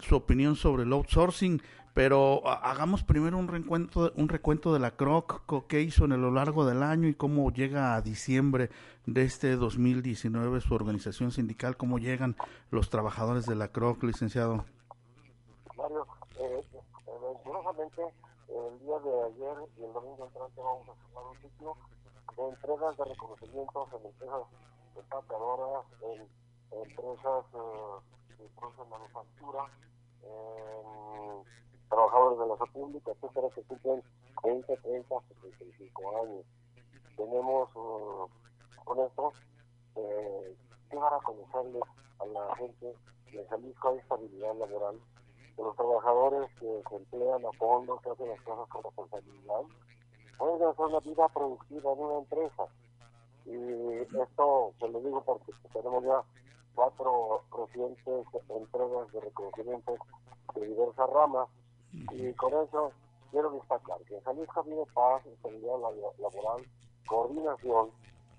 [0.00, 1.62] su opinión sobre el outsourcing,
[1.94, 6.32] pero hagamos primero un recuento, un recuento de la CROC, qué hizo en a lo
[6.32, 8.70] largo del año y cómo llega a diciembre
[9.06, 12.36] de este 2019 su organización sindical, cómo llegan
[12.70, 14.64] los trabajadores de la CROC, licenciado.
[15.76, 16.06] Mario,
[16.40, 16.60] eh,
[18.48, 21.76] el día de ayer y el domingo entrante vamos a cerrar un ciclo
[22.36, 24.46] de entregas de reconocimientos en empresas
[24.96, 26.28] empacadoras, en,
[26.72, 29.64] empresas eh, de manufactura,
[30.22, 31.44] en
[31.88, 34.02] trabajadores de la salud pública, etcétera, que cumplen
[34.42, 36.46] 20, 30, 75 años.
[37.16, 38.28] Tenemos uh,
[38.84, 39.32] con esto
[39.96, 40.56] eh,
[40.90, 41.82] que dar a conocerles
[42.18, 42.94] a la gente
[43.32, 45.00] de Jalisco hay estabilidad laboral
[45.62, 49.60] los trabajadores que se emplean a fondo, que hacen las cosas con responsabilidad,
[50.38, 52.64] pueden hacer una vida productiva en una empresa.
[53.46, 56.22] Y esto se lo digo porque tenemos ya
[56.74, 59.96] cuatro recientes entregas de reconocimiento
[60.54, 61.48] de diversas ramas
[61.92, 62.92] y con eso
[63.30, 65.78] quiero destacar que en Jalisco vive paz, estabilidad
[66.18, 66.66] laboral,
[67.06, 67.90] coordinación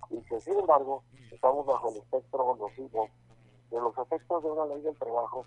[0.10, 3.10] y que sin embargo estamos bajo el espectro nocivo
[3.72, 5.46] de los efectos de una ley del trabajo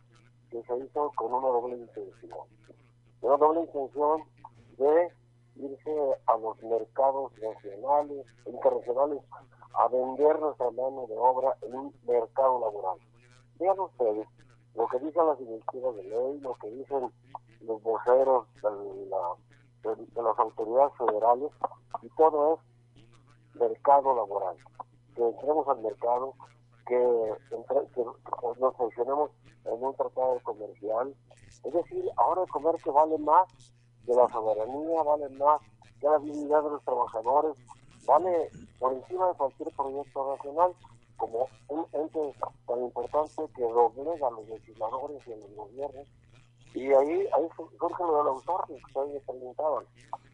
[0.50, 2.46] que se hizo con una doble intención.
[3.20, 4.22] Una doble intención
[4.78, 5.12] de
[5.56, 9.22] irse a los mercados nacionales, internacionales,
[9.74, 12.98] a vender nuestra mano de obra en un mercado laboral.
[13.58, 14.26] Vean ustedes
[14.74, 17.10] lo que dicen las iniciativas de ley, lo que dicen
[17.60, 21.50] los voceros de, de las autoridades federales,
[22.02, 24.56] y todo es mercado laboral.
[25.14, 26.34] Que entremos al mercado,
[26.88, 27.34] que,
[27.94, 28.04] que
[28.60, 29.30] nos funcionemos
[29.64, 31.14] en un tratado comercial.
[31.64, 33.48] Es decir, ahora el comercio vale más
[34.06, 35.60] que la soberanía, vale más
[36.00, 37.56] que la dignidad de los trabajadores,
[38.06, 40.72] vale por encima de cualquier proyecto nacional
[41.16, 42.32] como un ente
[42.66, 46.08] tan importante que doblega a los legisladores y a los gobiernos.
[46.74, 49.84] Y ahí, ahí surge lo del outsourcing que ustedes preguntaban.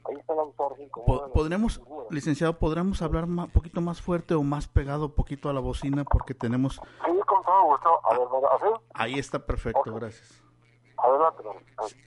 [0.06, 0.90] Ahí está el outsourcing.
[1.32, 1.80] ¿Podremos,
[2.10, 6.34] licenciado, podremos hablar un poquito más fuerte o más pegado poquito a la bocina porque
[6.34, 6.74] tenemos...
[6.74, 8.00] Sí, con todo gusto.
[8.04, 8.84] A ver, ¿así?
[8.94, 10.42] Ahí está perfecto, gracias.
[10.98, 11.42] Adelante.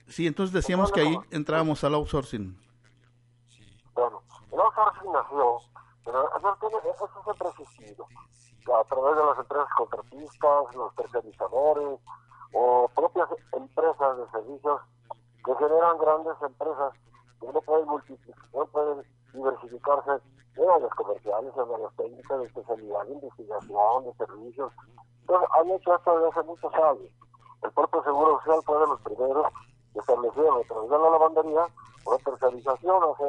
[0.06, 2.56] Sí, entonces decíamos que ahí entrábamos al outsourcing.
[3.94, 4.22] Bueno,
[4.52, 5.58] el outsourcing nació,
[6.04, 8.06] pero eso, tiene, eso siempre ha existido.
[8.80, 11.98] A través de las empresas contratistas, los tercerizadores,
[12.52, 14.80] o propias empresas de servicios
[15.44, 16.92] que generan grandes empresas
[17.42, 20.10] no pueden multiplicar, no pueden diversificarse
[20.56, 24.72] en áreas comerciales, en áreas técnicas, de especialidad, de investigación, de servicios.
[25.20, 27.10] Entonces, han hecho esto desde hace muchos años.
[27.62, 29.46] El propio Seguro Social fue de los primeros
[29.92, 31.66] que establecieron a través de la lavandería
[32.06, 33.24] una tercerización hace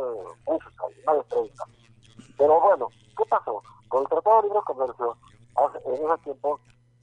[0.48, 1.64] muchos años, más de 30.
[2.38, 2.88] Pero bueno,
[3.18, 3.62] ¿qué pasó?
[3.90, 5.18] Con el Tratado de Libre Comercio,
[5.56, 6.60] hace, en ese tiempo,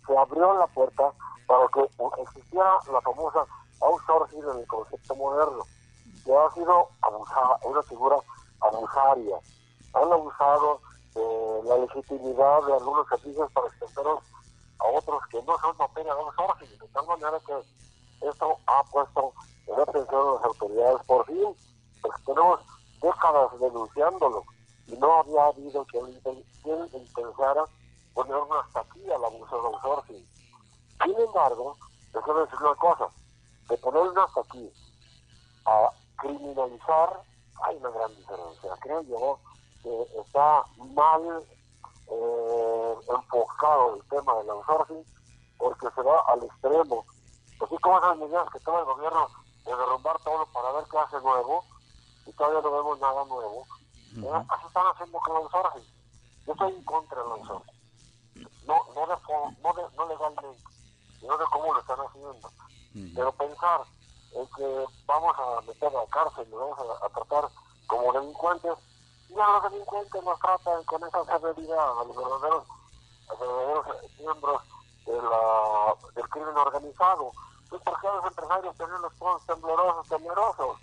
[0.07, 1.13] se abrió la puerta
[1.47, 1.89] para que
[2.23, 3.47] existiera la famosa
[3.81, 5.65] outsourcing en el concepto moderno.
[6.27, 8.16] Que ha sido abusada, una figura
[8.61, 9.39] abusaria.
[9.95, 10.81] Han abusado
[11.14, 14.22] de la legitimidad de algunos servicios para extenderlos
[14.81, 19.33] a otros que no son de outsourcing, de tal manera que esto ha puesto
[19.68, 21.57] en atención a las autoridades por fin,
[22.03, 22.61] porque tenemos
[23.01, 24.45] décadas denunciándolo
[24.89, 26.20] y no había habido quien,
[26.62, 27.64] quien intentara
[28.14, 30.29] poner hasta aquí al abuso de outsourcing.
[31.05, 31.77] Sin embargo,
[32.12, 33.09] déjame decir una cosa,
[33.68, 34.72] de poner hasta aquí
[35.66, 37.21] a criminalizar,
[37.62, 38.71] hay una gran diferencia.
[38.81, 39.39] Creo yo
[39.83, 40.64] que está
[40.95, 41.45] mal
[42.09, 45.05] eh, enfocado el tema del outsourcing
[45.59, 47.05] porque se va al extremo.
[47.61, 49.29] Así como esas medidas que toma el gobierno
[49.64, 51.64] de derrumbar todo para ver qué hace nuevo,
[52.27, 53.67] y todavía no vemos nada nuevo,
[54.17, 55.97] eh, así están haciendo con el outsourcing.
[56.47, 57.77] Yo estoy en contra del outsourcing.
[58.67, 59.17] No, no, de,
[59.62, 60.71] no, de, no legalmente,
[61.21, 62.51] sino de cómo lo están haciendo.
[63.14, 63.83] Pero pensar
[64.33, 67.49] en que vamos a meter a la cárcel, y vamos a, tratar
[67.87, 68.72] como delincuentes,
[69.29, 72.64] y a los delincuentes nos tratan con esa severidad, a los verdaderos,
[73.29, 73.87] a los verdaderos
[74.18, 74.62] miembros
[75.07, 77.33] de la, del crimen organizado.
[77.68, 80.79] Pues porque los empresarios tienen los fondos temblorosos, temerosos.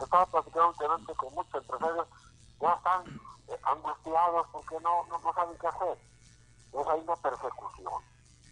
[0.00, 2.06] Estaba platicando últimamente con muchos empresarios,
[2.60, 5.98] ya están eh, angustiados porque no, no, no saben qué hacer.
[6.66, 7.92] Entonces hay una persecución.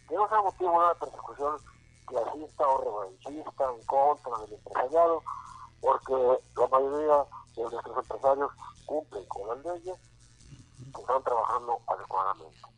[0.08, 1.73] Que no sea motivo de una persecución
[2.06, 5.22] clasista o revanchista en contra del empresariado,
[5.80, 6.14] porque
[6.56, 7.24] la mayoría
[7.56, 8.50] de nuestros empresarios
[8.86, 9.98] cumplen con las leyes
[10.50, 12.74] y están trabajando adecuadamente.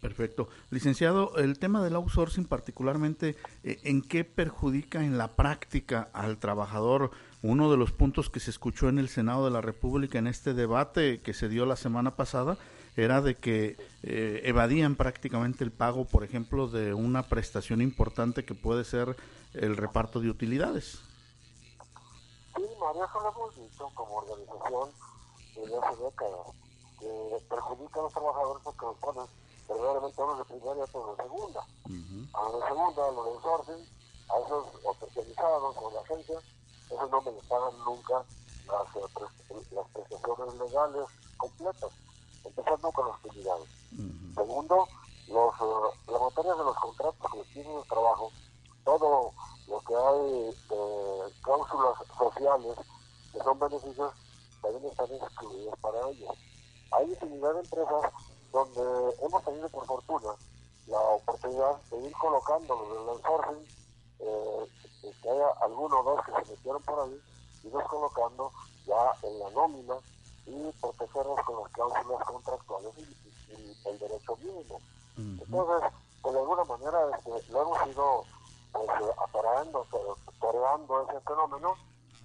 [0.00, 0.48] Perfecto.
[0.70, 7.10] Licenciado, el tema del outsourcing particularmente, eh, ¿en qué perjudica en la práctica al trabajador?
[7.42, 10.54] Uno de los puntos que se escuchó en el Senado de la República en este
[10.54, 12.56] debate que se dio la semana pasada
[12.96, 18.54] era de que eh, evadían prácticamente el pago, por ejemplo, de una prestación importante que
[18.54, 19.16] puede ser
[19.54, 21.00] el reparto de utilidades.
[22.56, 24.90] Sí, María, eso lo hemos como organización
[25.54, 26.46] desde hace décadas,
[26.98, 29.24] que perjudica a los trabajadores porque los ponen
[29.68, 31.60] verdaderamente a unos de primera y a otros de segunda.
[32.34, 33.88] A los de segunda, a los de sourcing,
[34.28, 36.38] a esos especializados con la agencia,
[36.86, 38.24] esos no me les pagan nunca
[38.66, 41.90] las, eh, las prestaciones legales completas,
[42.44, 43.68] empezando con las utilidades.
[44.34, 44.88] Segundo,
[45.28, 48.32] los, uh, la materia de los contratos colectivos de trabajo,
[48.84, 49.32] todo
[49.68, 52.76] lo que hay de cláusulas sociales
[53.32, 54.12] que son beneficios,
[54.62, 56.36] también están excluidos para ellos.
[56.92, 58.12] Hay infinidad de empresas
[58.52, 60.34] donde hemos tenido por fortuna
[60.86, 63.68] la oportunidad de ir colocando los del outsourcing,
[64.18, 64.66] eh,
[65.22, 67.20] que haya alguno o dos que se metieron por ahí,
[67.62, 68.50] y dos colocando
[68.86, 69.94] ya en la nómina
[70.46, 74.78] y protegernos con las cláusulas contractuales y, y el derecho mínimo.
[75.16, 78.24] Entonces, pues, de alguna manera este, lo hemos ido
[78.72, 78.88] pues,
[79.28, 79.86] atorando,
[80.40, 81.74] toreando ese fenómeno,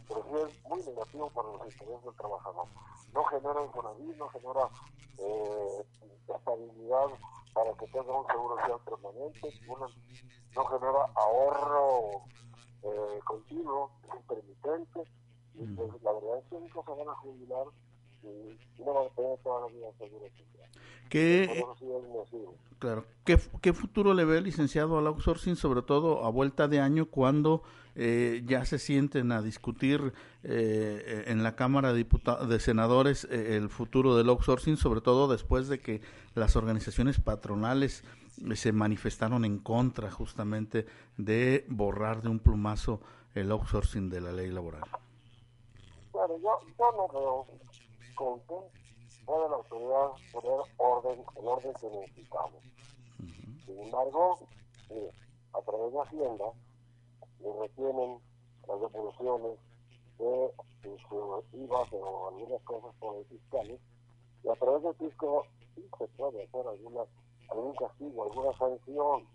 [0.07, 2.67] pero sí es muy negativo para los intereses del trabajador.
[3.13, 4.69] No genera economía, no genera
[5.17, 5.85] eh,
[6.27, 7.07] estabilidad
[7.53, 9.87] para que tenga un seguro social permanente, una,
[10.55, 12.21] no genera ahorro
[12.83, 15.03] eh, continuo, es intermitente,
[15.53, 17.65] y pues, la verdad es que nunca se van a jubilar
[18.79, 19.11] no
[19.43, 20.69] toda la vida seguro social.
[21.09, 21.63] ¿Qué.
[22.79, 23.05] Claro.
[23.23, 27.63] ¿Qué, ¿Qué futuro le ve, licenciado, al outsourcing, sobre todo a vuelta de año, cuando
[27.95, 30.13] eh, ya se sienten a discutir
[30.43, 35.27] eh, en la Cámara de, Diputados, de Senadores eh, el futuro del outsourcing, sobre todo
[35.27, 36.01] después de que
[36.35, 38.03] las organizaciones patronales
[38.43, 40.85] eh, se manifestaron en contra justamente
[41.17, 42.99] de borrar de un plumazo
[43.33, 44.83] el outsourcing de la ley laboral?
[46.11, 47.47] Bueno, yo, yo no veo
[48.15, 48.55] con qué
[49.25, 52.63] puede la autoridad poner orden, el orden que necesitamos.
[53.65, 54.39] Sin embargo,
[55.53, 56.45] a través de Hacienda
[57.39, 58.19] le retienen
[58.67, 59.59] las devoluciones
[60.17, 63.79] de sus IVA o algunas cosas por el fiscales
[64.43, 65.45] y a través del fisco
[65.75, 67.01] sí se puede hacer alguna,
[67.49, 69.27] algún castigo, alguna sanción.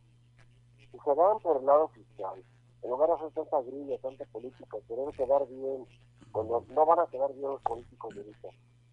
[0.79, 2.43] Si se van por el lado fiscal,
[2.83, 5.87] en lugar de hacer tanta grilla, tanta política, querer quedar bien,
[6.33, 8.25] cuando no van a quedar bien los políticos de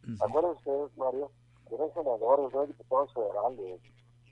[0.03, 0.25] ahorita.
[0.25, 1.31] Acuérdense ustedes, Mario,
[1.71, 3.81] eran senadores, hay diputados federales.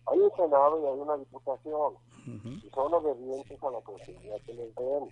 [0.08, 1.94] Hay un senado y hay una diputación.
[2.26, 5.10] Y son obedientes a la consigna que les den.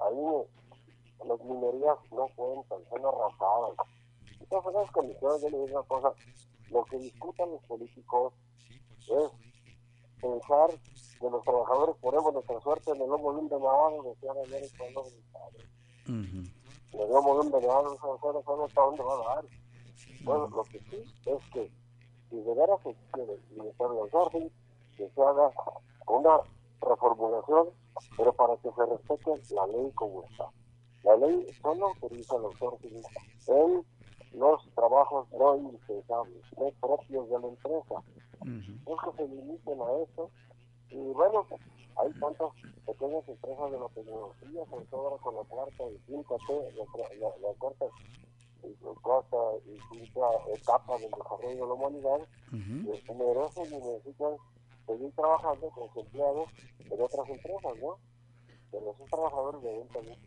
[0.00, 3.76] Ahí las minerías no cuentan, son arrasadas.
[4.40, 6.12] Entonces, esas comisiones, yo le digo una cosa,
[6.70, 8.32] lo que discutan los políticos
[9.00, 9.30] es
[10.20, 10.70] pensar
[11.20, 14.78] que los trabajadores ponemos nuestra suerte en el lomo de un venado, decían ayer el
[14.78, 15.68] pueblo de mi padre.
[16.92, 19.44] En el lomo de un se acuerda solo hasta dónde va a dar.
[20.22, 21.70] Bueno, lo que sí es que
[22.28, 24.50] si de veras se quiere limitar los orden,
[24.96, 25.50] que se haga
[26.06, 26.40] una
[26.80, 27.70] reformulación,
[28.16, 30.48] pero para que se respete la ley como está.
[31.02, 33.02] La ley solo autoriza al outsourcing
[33.48, 33.84] en
[34.32, 37.94] los trabajos no indispensables, no propios de la empresa.
[38.86, 40.30] Es que se limiten a eso.
[40.90, 41.46] Y bueno,
[41.96, 42.52] hay tantas
[42.86, 46.84] pequeñas empresas de la tecnología, sobre todo ahora con la cuarta y quinta, T, la,
[47.18, 47.86] la, la cuarta
[48.64, 49.36] y cuarta
[49.66, 50.20] y quinta
[50.54, 54.36] etapa del desarrollo de la humanidad, que merecen y necesitan
[54.86, 56.48] seguir trabajando con sus empleados
[56.78, 57.98] en otras empresas, ¿no?
[58.70, 60.18] Pero esos trabajadores deben también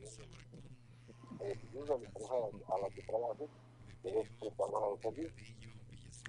[1.42, 2.34] eh, de la empresa
[2.68, 3.48] a la que trabajan,
[4.04, 5.54] deben de servicio.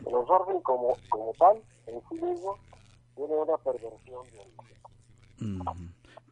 [0.07, 2.57] El orden como, como tal, en sí mismo,
[3.15, 4.65] tiene una perversión de
[5.41, 5.61] Mm,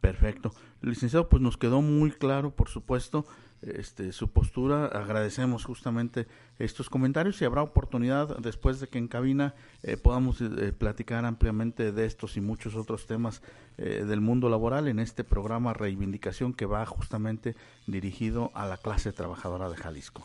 [0.01, 0.53] perfecto.
[0.81, 3.25] Licenciado, pues nos quedó muy claro, por supuesto,
[3.65, 4.85] este, su postura.
[4.85, 6.27] Agradecemos justamente
[6.59, 11.91] estos comentarios y habrá oportunidad después de que en cabina eh, podamos eh, platicar ampliamente
[11.91, 13.41] de estos y muchos otros temas
[13.77, 17.55] eh, del mundo laboral en este programa Reivindicación que va justamente
[17.87, 20.23] dirigido a la clase trabajadora de Jalisco.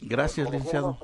[0.00, 0.96] Gracias, licenciado.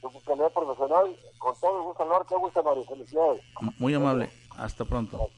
[0.00, 2.84] Su, su calidad profesional, con todo el gusto hablar, qué gusto, Mario.
[2.84, 3.42] Felicidades.
[3.78, 4.30] Muy amable.
[4.56, 5.30] Hasta pronto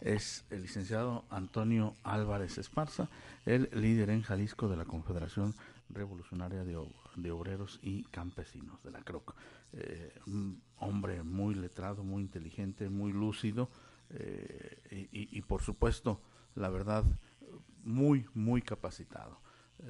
[0.00, 3.08] es el licenciado Antonio Álvarez Esparza,
[3.46, 5.54] el líder en Jalisco de la Confederación
[5.88, 6.76] Revolucionaria de,
[7.30, 9.34] Obreros y Campesinos, de la CROC.
[9.72, 13.70] Eh, un hombre muy letrado, muy inteligente, muy lúcido
[14.10, 16.20] eh, y, por supuesto,
[16.56, 17.04] la verdad,
[17.84, 19.40] muy, muy capacitado.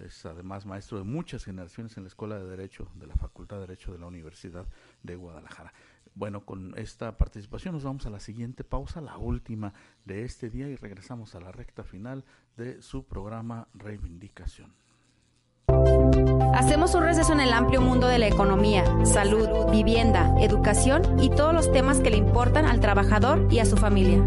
[0.05, 3.69] Es además maestro de muchas generaciones en la Escuela de Derecho de la Facultad de
[3.69, 4.67] Derecho de la Universidad
[5.03, 5.73] de Guadalajara.
[6.17, 9.75] Bueno, con esta participación nos vamos a la siguiente pausa, la última
[10.07, 12.25] de este día, y regresamos a la recta final
[12.57, 14.73] de su programa Reivindicación.
[16.55, 21.53] Hacemos un receso en el amplio mundo de la economía, salud, vivienda, educación y todos
[21.53, 24.27] los temas que le importan al trabajador y a su familia.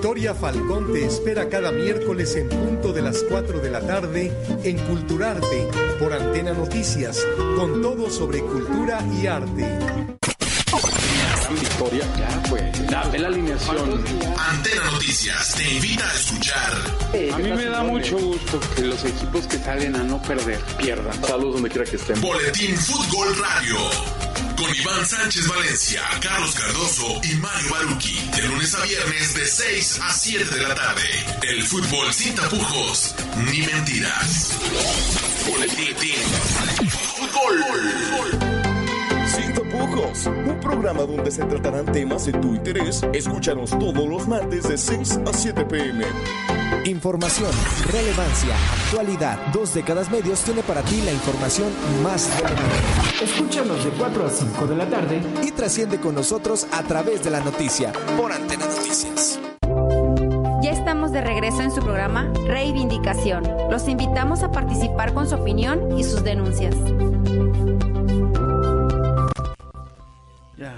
[0.00, 4.32] Victoria Falcón te espera cada miércoles en punto de las 4 de la tarde
[4.64, 7.22] en Culturarte por Antena Noticias,
[7.54, 9.78] con todo sobre cultura y arte.
[11.50, 14.02] Victoria, ya pues, dame la alineación.
[14.38, 17.34] Antena Noticias te invita a escuchar.
[17.34, 21.12] A mí me da mucho gusto que los equipos que salen a no perder pierdan.
[21.22, 22.18] Saludos donde quiera que estén.
[22.22, 24.29] Boletín Fútbol Radio.
[24.60, 28.20] Con Iván Sánchez Valencia, Carlos Cardoso y Mario Baruki.
[28.36, 31.02] De lunes a viernes de 6 a 7 de la tarde.
[31.48, 33.14] El fútbol sin tapujos
[33.50, 34.58] ni mentiras.
[37.16, 37.60] Fútbol.
[39.26, 43.00] Sin tapujos, un programa donde se tratarán temas de tu interés.
[43.14, 46.04] Escúchanos todos los martes de 6 a 7 pm.
[46.86, 47.50] Información,
[47.92, 48.54] relevancia,
[48.84, 49.38] actualidad.
[49.52, 51.68] Dos décadas medios tiene para ti la información
[52.02, 53.24] más relevante.
[53.24, 57.30] Escúchanos de 4 a 5 de la tarde y trasciende con nosotros a través de
[57.30, 59.38] la noticia por Antena Noticias.
[60.62, 63.44] Ya estamos de regreso en su programa Reivindicación.
[63.70, 66.74] Los invitamos a participar con su opinión y sus denuncias.
[70.56, 70.74] Ya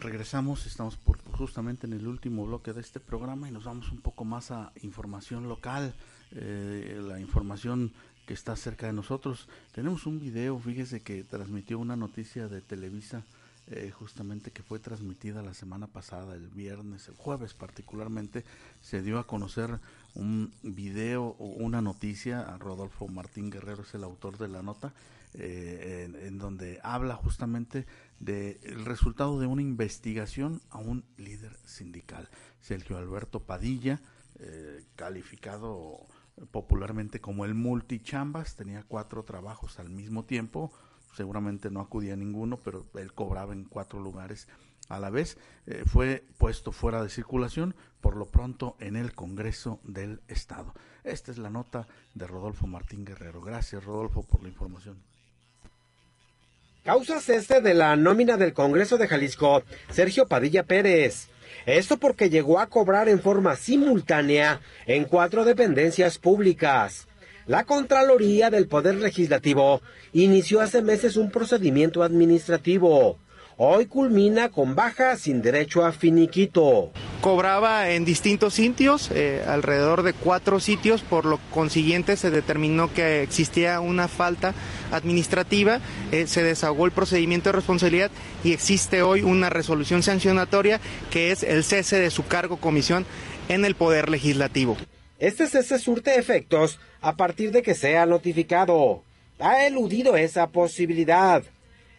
[0.00, 4.00] regresamos, estamos por, justamente en el último bloque de este programa y nos vamos un
[4.00, 5.94] poco más a información local,
[6.32, 7.92] eh, la información
[8.26, 9.48] que está cerca de nosotros.
[9.72, 13.24] Tenemos un video, fíjese que transmitió una noticia de Televisa,
[13.66, 18.44] eh, justamente que fue transmitida la semana pasada, el viernes, el jueves particularmente,
[18.80, 19.78] se dio a conocer
[20.14, 24.92] un video o una noticia, Rodolfo Martín Guerrero es el autor de la nota,
[25.34, 27.86] eh, en, donde habla justamente
[28.18, 32.28] del resultado de una investigación a un líder sindical,
[32.60, 34.00] Sergio Alberto Padilla,
[34.40, 36.06] eh, calificado
[36.50, 40.72] popularmente como el multichambas, tenía cuatro trabajos al mismo tiempo,
[41.14, 44.48] seguramente no acudía a ninguno, pero él cobraba en cuatro lugares
[44.88, 49.80] a la vez, eh, fue puesto fuera de circulación por lo pronto en el Congreso
[49.84, 50.74] del Estado.
[51.04, 53.40] Esta es la nota de Rodolfo Martín Guerrero.
[53.40, 55.09] Gracias Rodolfo por la información.
[56.84, 61.28] Causas este de la nómina del Congreso de Jalisco, Sergio Padilla Pérez.
[61.66, 67.06] Esto porque llegó a cobrar en forma simultánea en cuatro dependencias públicas.
[67.46, 69.82] La Contraloría del Poder Legislativo
[70.14, 73.18] inició hace meses un procedimiento administrativo,
[73.56, 76.90] hoy culmina con baja sin derecho a finiquito.
[77.20, 83.22] Cobraba en distintos sitios, eh, alrededor de cuatro sitios, por lo consiguiente se determinó que
[83.22, 84.54] existía una falta
[84.90, 85.80] administrativa,
[86.12, 88.10] eh, se desahogó el procedimiento de responsabilidad
[88.42, 90.80] y existe hoy una resolución sancionatoria
[91.10, 93.04] que es el cese de su cargo comisión
[93.48, 94.76] en el Poder Legislativo.
[95.18, 99.04] Este cese surte efectos a partir de que sea notificado.
[99.38, 101.42] Ha eludido esa posibilidad.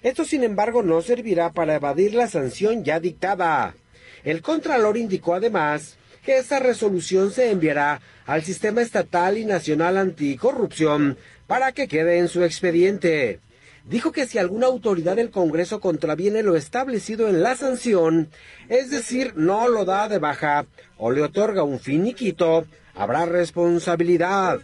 [0.04, 3.76] Esto, sin embargo, no servirá para evadir la sanción ya dictada.
[4.24, 11.18] El Contralor indicó además que esa resolución se enviará al Sistema Estatal y Nacional Anticorrupción
[11.48, 13.40] para que quede en su expediente.
[13.86, 18.30] Dijo que si alguna autoridad del Congreso contraviene lo establecido en la sanción,
[18.70, 20.66] es decir, no lo da de baja
[20.98, 24.62] o le otorga un finiquito, habrá responsabilidad.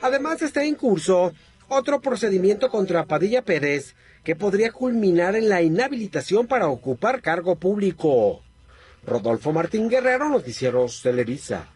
[0.00, 1.32] Además está en curso
[1.68, 3.94] otro procedimiento contra Padilla Pérez
[4.26, 8.42] que podría culminar en la inhabilitación para ocupar cargo público.
[9.06, 11.68] Rodolfo Martín Guerrero, Noticieros Televisa.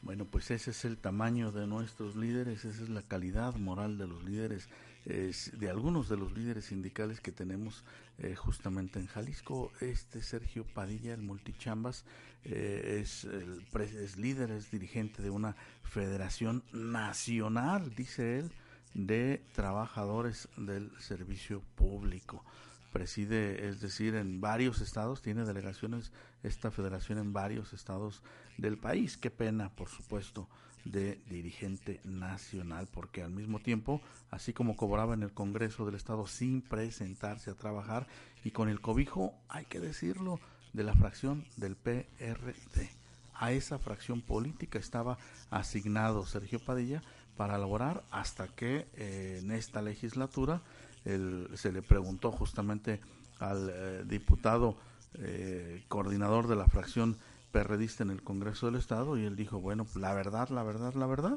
[0.00, 4.06] Bueno, pues ese es el tamaño de nuestros líderes, esa es la calidad moral de
[4.06, 4.68] los líderes,
[5.04, 7.82] de algunos de los líderes sindicales que tenemos
[8.18, 9.72] eh, justamente en Jalisco.
[9.80, 12.04] Este Sergio Padilla, el multichambas,
[12.44, 18.52] eh, es, el, es líder, es dirigente de una federación nacional, dice él,
[18.94, 22.44] de trabajadores del servicio público.
[22.92, 26.12] Preside, es decir, en varios estados, tiene delegaciones
[26.42, 28.22] esta federación en varios estados
[28.58, 29.16] del país.
[29.16, 30.48] Qué pena, por supuesto,
[30.84, 36.26] de dirigente nacional, porque al mismo tiempo, así como cobraba en el Congreso del Estado
[36.26, 38.06] sin presentarse a trabajar
[38.44, 40.40] y con el cobijo, hay que decirlo,
[40.72, 42.90] de la fracción del PRD.
[43.34, 45.18] A esa fracción política estaba
[45.50, 47.02] asignado Sergio Padilla
[47.36, 50.62] para elaborar hasta que eh, en esta legislatura
[51.04, 53.00] se le preguntó justamente
[53.40, 54.76] al eh, diputado
[55.14, 57.18] eh, coordinador de la fracción
[57.50, 61.06] perredista en el Congreso del Estado y él dijo, bueno, la verdad, la verdad, la
[61.06, 61.36] verdad,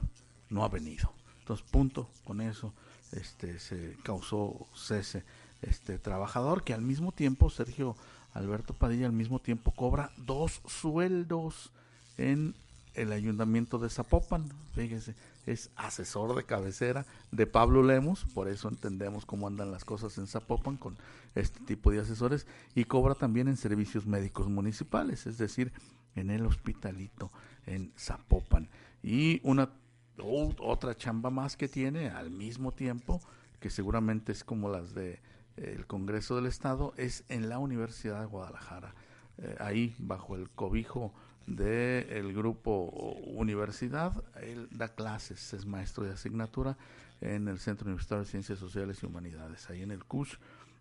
[0.50, 1.12] no ha venido.
[1.40, 2.74] Entonces, punto, con eso
[3.12, 5.24] este se causó cese
[5.62, 7.96] este trabajador que al mismo tiempo Sergio
[8.34, 11.72] Alberto Padilla al mismo tiempo cobra dos sueldos
[12.18, 12.56] en
[12.94, 15.16] el ayuntamiento de Zapopan, fíjese,
[15.46, 20.28] es asesor de cabecera de Pablo Lemos, por eso entendemos cómo andan las cosas en
[20.28, 20.98] Zapopan con
[21.36, 25.72] este tipo de asesores, y cobra también en servicios médicos municipales, es decir,
[26.16, 27.32] en el hospitalito
[27.66, 28.70] en Zapopan.
[29.04, 29.70] Y una
[30.18, 33.22] otra chamba más que tiene al mismo tiempo,
[33.60, 35.20] que seguramente es como las de
[35.58, 38.94] el Congreso del Estado, es en la Universidad de Guadalajara.
[39.38, 41.14] Eh, ahí, bajo el cobijo
[41.48, 42.90] del el grupo
[43.26, 44.24] Universidad.
[44.42, 46.78] Él da clases, es maestro de asignatura
[47.22, 49.70] en el Centro Universitario de Ciencias Sociales y Humanidades.
[49.70, 50.38] Ahí en el CUSH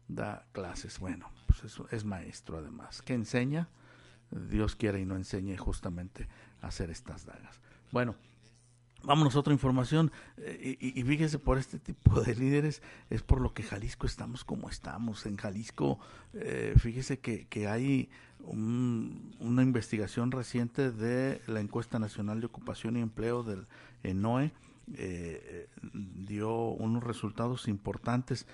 [0.09, 0.99] da clases.
[0.99, 3.03] Bueno, pues eso es maestro además.
[3.03, 3.69] ¿Qué enseña?
[4.31, 6.29] Dios quiera y no enseñe justamente
[6.61, 7.61] hacer estas dagas.
[7.93, 8.17] Bueno,
[9.05, 10.11] Vámonos a otra información.
[10.39, 14.69] Eh, y, fíjese, por este tipo de líderes es por lo que Jalisco estamos como
[14.71, 15.27] estamos.
[15.27, 15.99] En Jalisco,
[16.33, 18.09] eh, fíjese que, que hay
[18.47, 23.67] una investigación reciente de la encuesta nacional de ocupación y empleo del
[24.03, 24.53] ENOE.
[24.95, 28.47] Eh, dio unos resultados importantes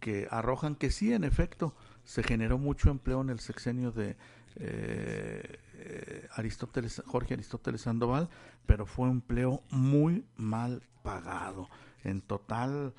[0.00, 1.74] que arrojan que sí, en efecto,
[2.04, 4.16] se generó mucho empleo en el sexenio de
[6.34, 8.30] Aristóteles, Jorge Aristóteles Sandoval,
[8.68, 11.70] pero fue un empleo muy mal pagado.
[12.04, 12.92] En total,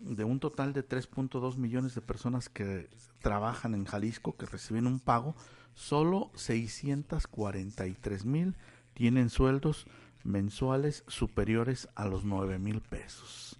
[0.00, 2.88] de un total de 3.2 millones de personas que
[3.22, 5.34] trabajan en Jalisco, que reciben un pago,
[5.74, 8.54] solo 643 mil
[8.94, 9.88] tienen sueldos
[10.22, 13.58] mensuales superiores a los 9 mil pesos.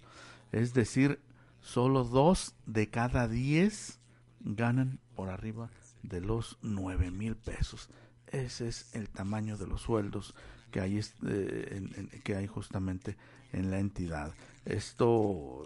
[0.53, 1.19] Es decir,
[1.59, 3.99] solo dos de cada 10
[4.39, 5.69] ganan por arriba
[6.01, 7.89] de los 9 mil pesos.
[8.27, 10.33] Ese es el tamaño de los sueldos
[10.71, 13.15] que hay, eh, que hay justamente
[13.53, 14.33] en la entidad.
[14.65, 15.63] Esto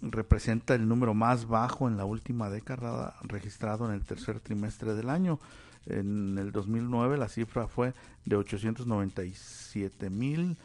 [0.00, 5.10] representa el número más bajo en la última década registrado en el tercer trimestre del
[5.10, 5.38] año.
[5.86, 7.92] En el 2009 la cifra fue
[8.24, 10.56] de 897 mil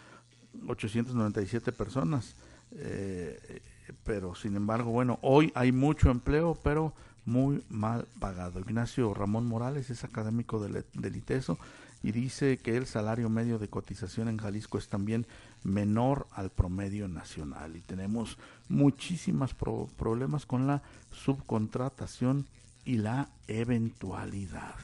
[0.68, 2.36] 897 personas.
[2.72, 3.62] Eh,
[4.04, 6.94] pero sin embargo, bueno, hoy hay mucho empleo, pero
[7.26, 8.60] muy mal pagado.
[8.60, 11.58] Ignacio Ramón Morales es académico del, del ITESO
[12.04, 15.26] y dice que el salario medio de cotización en Jalisco es también
[15.64, 18.38] menor al promedio nacional y tenemos
[18.70, 20.82] muchísimos problemas con la
[21.12, 22.46] subcontratación
[22.86, 24.76] y la eventualidad.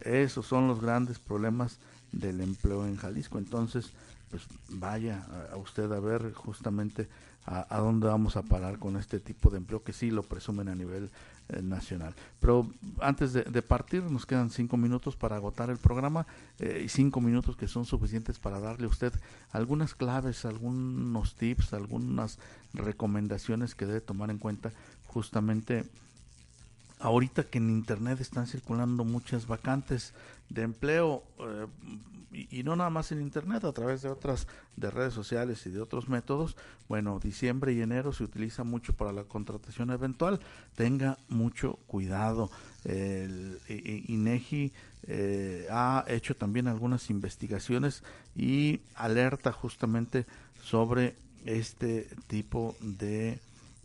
[0.00, 1.78] Esos son los grandes problemas
[2.12, 3.38] del empleo en Jalisco.
[3.38, 3.92] Entonces,
[4.30, 7.08] pues vaya a usted a ver justamente
[7.46, 10.68] a, a, dónde vamos a parar con este tipo de empleo que sí lo presumen
[10.68, 11.10] a nivel
[11.48, 12.14] eh, nacional.
[12.40, 12.70] Pero
[13.00, 16.26] antes de, partir, nos quedan cinco minutos para agotar el programa
[16.58, 19.12] eh, y cinco minutos que son suficientes para darle a usted
[19.52, 22.38] algunas claves, algunos tips, algunas
[22.74, 24.72] recomendaciones que debe tomar en cuenta
[25.06, 25.84] justamente
[27.00, 30.12] ahorita que en internet están circulando muchas vacantes
[30.48, 31.66] de empleo eh,
[32.32, 35.70] y, y, no nada más en internet a través de otras de redes sociales y
[35.70, 36.56] de otros métodos.
[36.88, 40.40] Bueno diciembre y enero se utiliza mucho para la contratación eventual.
[40.76, 42.50] Tenga mucho cuidado.
[42.84, 44.72] El INEGI
[45.04, 48.02] eh, ha hecho también algunas investigaciones
[48.36, 50.26] y alerta justamente
[50.62, 53.40] sobre este tipo de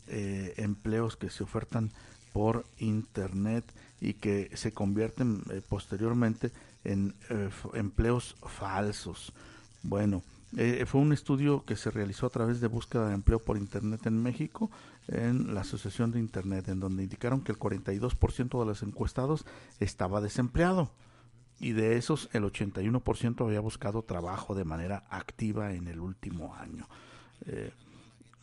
[0.08, 1.92] eh, empleos que se ofertan
[2.34, 3.64] por internet
[4.02, 6.52] y que se convierten eh, posteriormente
[6.84, 9.34] en eh, empleos falsos.
[9.82, 10.24] Bueno,
[10.56, 14.06] eh, fue un estudio que se realizó a través de búsqueda de empleo por internet
[14.06, 14.70] en México
[15.08, 19.46] en la Asociación de Internet, en donde indicaron que el 42% de los encuestados
[19.80, 20.92] estaba desempleado
[21.60, 26.88] y de esos el 81% había buscado trabajo de manera activa en el último año.
[27.46, 27.72] Eh,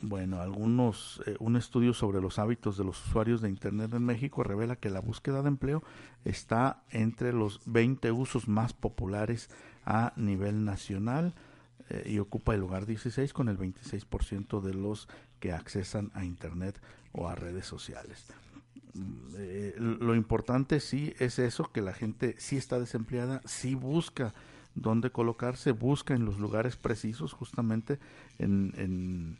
[0.02, 4.42] bueno, algunos, eh, un estudio sobre los hábitos de los usuarios de Internet en México
[4.42, 5.82] revela que la búsqueda de empleo
[6.24, 9.50] está entre los 20 usos más populares
[9.84, 11.34] a nivel nacional
[11.90, 16.80] eh, y ocupa el lugar 16 con el 26% de los que accesan a Internet
[17.12, 18.26] o a redes sociales.
[19.36, 24.34] Eh, lo importante sí es eso, que la gente sí está desempleada, sí busca
[24.74, 27.98] dónde colocarse, busca en los lugares precisos justamente
[28.38, 29.38] en, en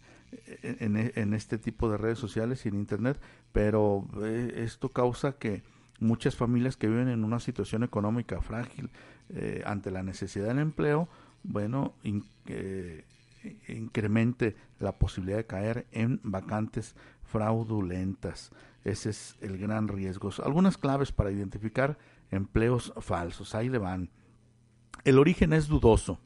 [0.62, 3.20] en, este tipo de redes sociales y en internet,
[3.52, 5.62] pero eh, esto causa que
[5.98, 8.90] muchas familias que viven en una situación económica frágil
[9.30, 11.08] eh, ante la necesidad del empleo,
[11.42, 11.94] bueno,
[12.46, 13.04] eh,
[13.68, 18.50] incremente la posibilidad de caer en vacantes fraudulentas.
[18.84, 20.30] Ese es el gran riesgo.
[20.44, 21.98] Algunas claves para identificar
[22.30, 23.54] empleos falsos.
[23.54, 24.10] Ahí le van.
[25.04, 26.18] El origen es dudoso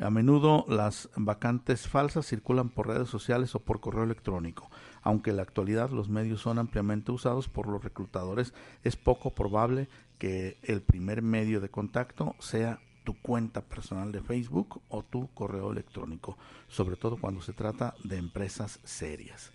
[0.00, 4.70] a menudo las vacantes falsas circulan por redes sociales o por correo electrónico.
[5.02, 9.88] Aunque en la actualidad los medios son ampliamente usados por los reclutadores, es poco probable
[10.18, 15.72] que el primer medio de contacto sea tu cuenta personal de Facebook o tu correo
[15.72, 16.36] electrónico,
[16.68, 19.52] sobre todo cuando se trata de empresas serias.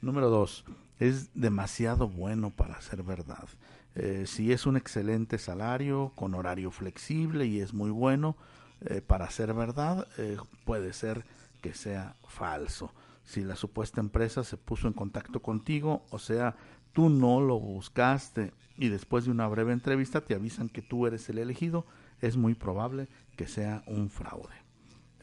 [0.00, 0.64] Número dos,
[0.98, 3.48] es demasiado bueno para ser verdad.
[3.94, 8.36] Eh, si es un excelente salario, con horario flexible y es muy bueno,
[8.80, 11.24] eh, para ser verdad, eh, puede ser
[11.60, 12.92] que sea falso.
[13.24, 16.56] Si la supuesta empresa se puso en contacto contigo, o sea,
[16.92, 21.28] tú no lo buscaste y después de una breve entrevista te avisan que tú eres
[21.28, 21.86] el elegido,
[22.20, 24.54] es muy probable que sea un fraude.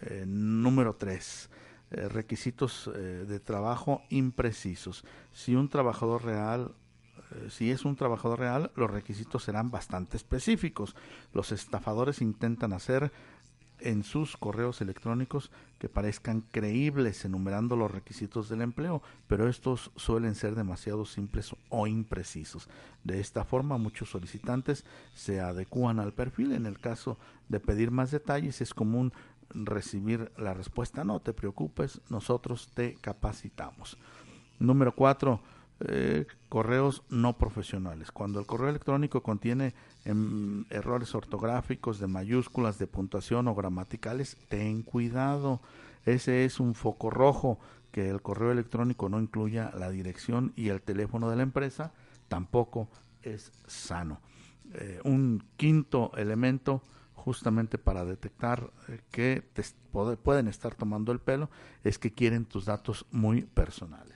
[0.01, 1.49] Eh, número 3.
[2.09, 5.05] requisitos de trabajo imprecisos.
[5.31, 6.73] Si un trabajador real
[7.49, 10.95] si es un trabajador real, los requisitos serán bastante específicos.
[11.33, 13.11] Los estafadores intentan hacer
[13.79, 20.35] en sus correos electrónicos que parezcan creíbles enumerando los requisitos del empleo, pero estos suelen
[20.35, 22.69] ser demasiado simples o imprecisos.
[23.03, 26.53] De esta forma, muchos solicitantes se adecúan al perfil.
[26.53, 27.17] En el caso
[27.49, 29.13] de pedir más detalles, es común
[29.53, 33.97] recibir la respuesta no te preocupes, nosotros te capacitamos.
[34.59, 35.41] Número cuatro,
[35.81, 38.11] eh, correos no profesionales.
[38.11, 39.73] Cuando el correo electrónico contiene
[40.05, 45.59] em, errores ortográficos de mayúsculas, de puntuación o gramaticales, ten cuidado.
[46.05, 47.59] Ese es un foco rojo,
[47.91, 51.93] que el correo electrónico no incluya la dirección y el teléfono de la empresa,
[52.27, 52.89] tampoco
[53.23, 54.19] es sano.
[54.73, 56.81] Eh, un quinto elemento
[57.13, 61.49] justamente para detectar eh, que te pueden estar tomando el pelo
[61.83, 64.14] es que quieren tus datos muy personales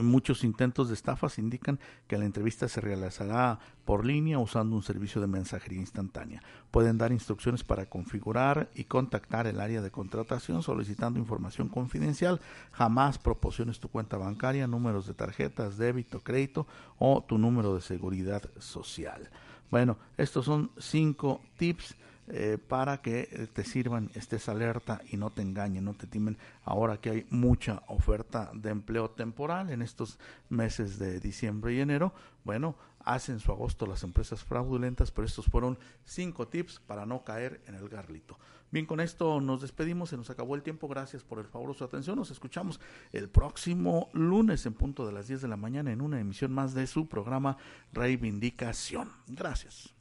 [0.00, 5.20] muchos intentos de estafas indican que la entrevista se realizará por línea usando un servicio
[5.20, 6.42] de mensajería instantánea.
[6.70, 12.40] Pueden dar instrucciones para configurar y contactar el área de contratación solicitando información confidencial.
[12.72, 16.66] Jamás proporciones tu cuenta bancaria, números de tarjetas, débito, crédito
[16.98, 19.28] o tu número de seguridad social.
[19.70, 21.96] Bueno, estos son cinco tips
[22.28, 26.38] eh, para que eh, te sirvan, estés alerta y no te engañen, no te timen.
[26.64, 30.18] Ahora que hay mucha oferta de empleo temporal en estos
[30.48, 32.12] meses de diciembre y enero,
[32.44, 37.60] bueno, hacen su agosto las empresas fraudulentas, pero estos fueron cinco tips para no caer
[37.66, 38.38] en el garlito.
[38.70, 41.84] Bien, con esto nos despedimos, se nos acabó el tiempo, gracias por el favor su
[41.84, 42.80] atención, nos escuchamos
[43.12, 46.72] el próximo lunes en punto de las 10 de la mañana en una emisión más
[46.72, 47.58] de su programa
[47.92, 49.10] Reivindicación.
[49.26, 49.94] Gracias.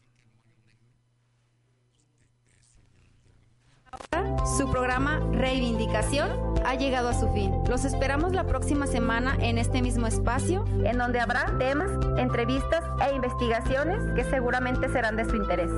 [4.58, 6.30] Su programa Reivindicación
[6.66, 7.54] ha llegado a su fin.
[7.68, 13.16] Los esperamos la próxima semana en este mismo espacio, en donde habrá temas, entrevistas e
[13.16, 15.72] investigaciones que seguramente serán de su interés.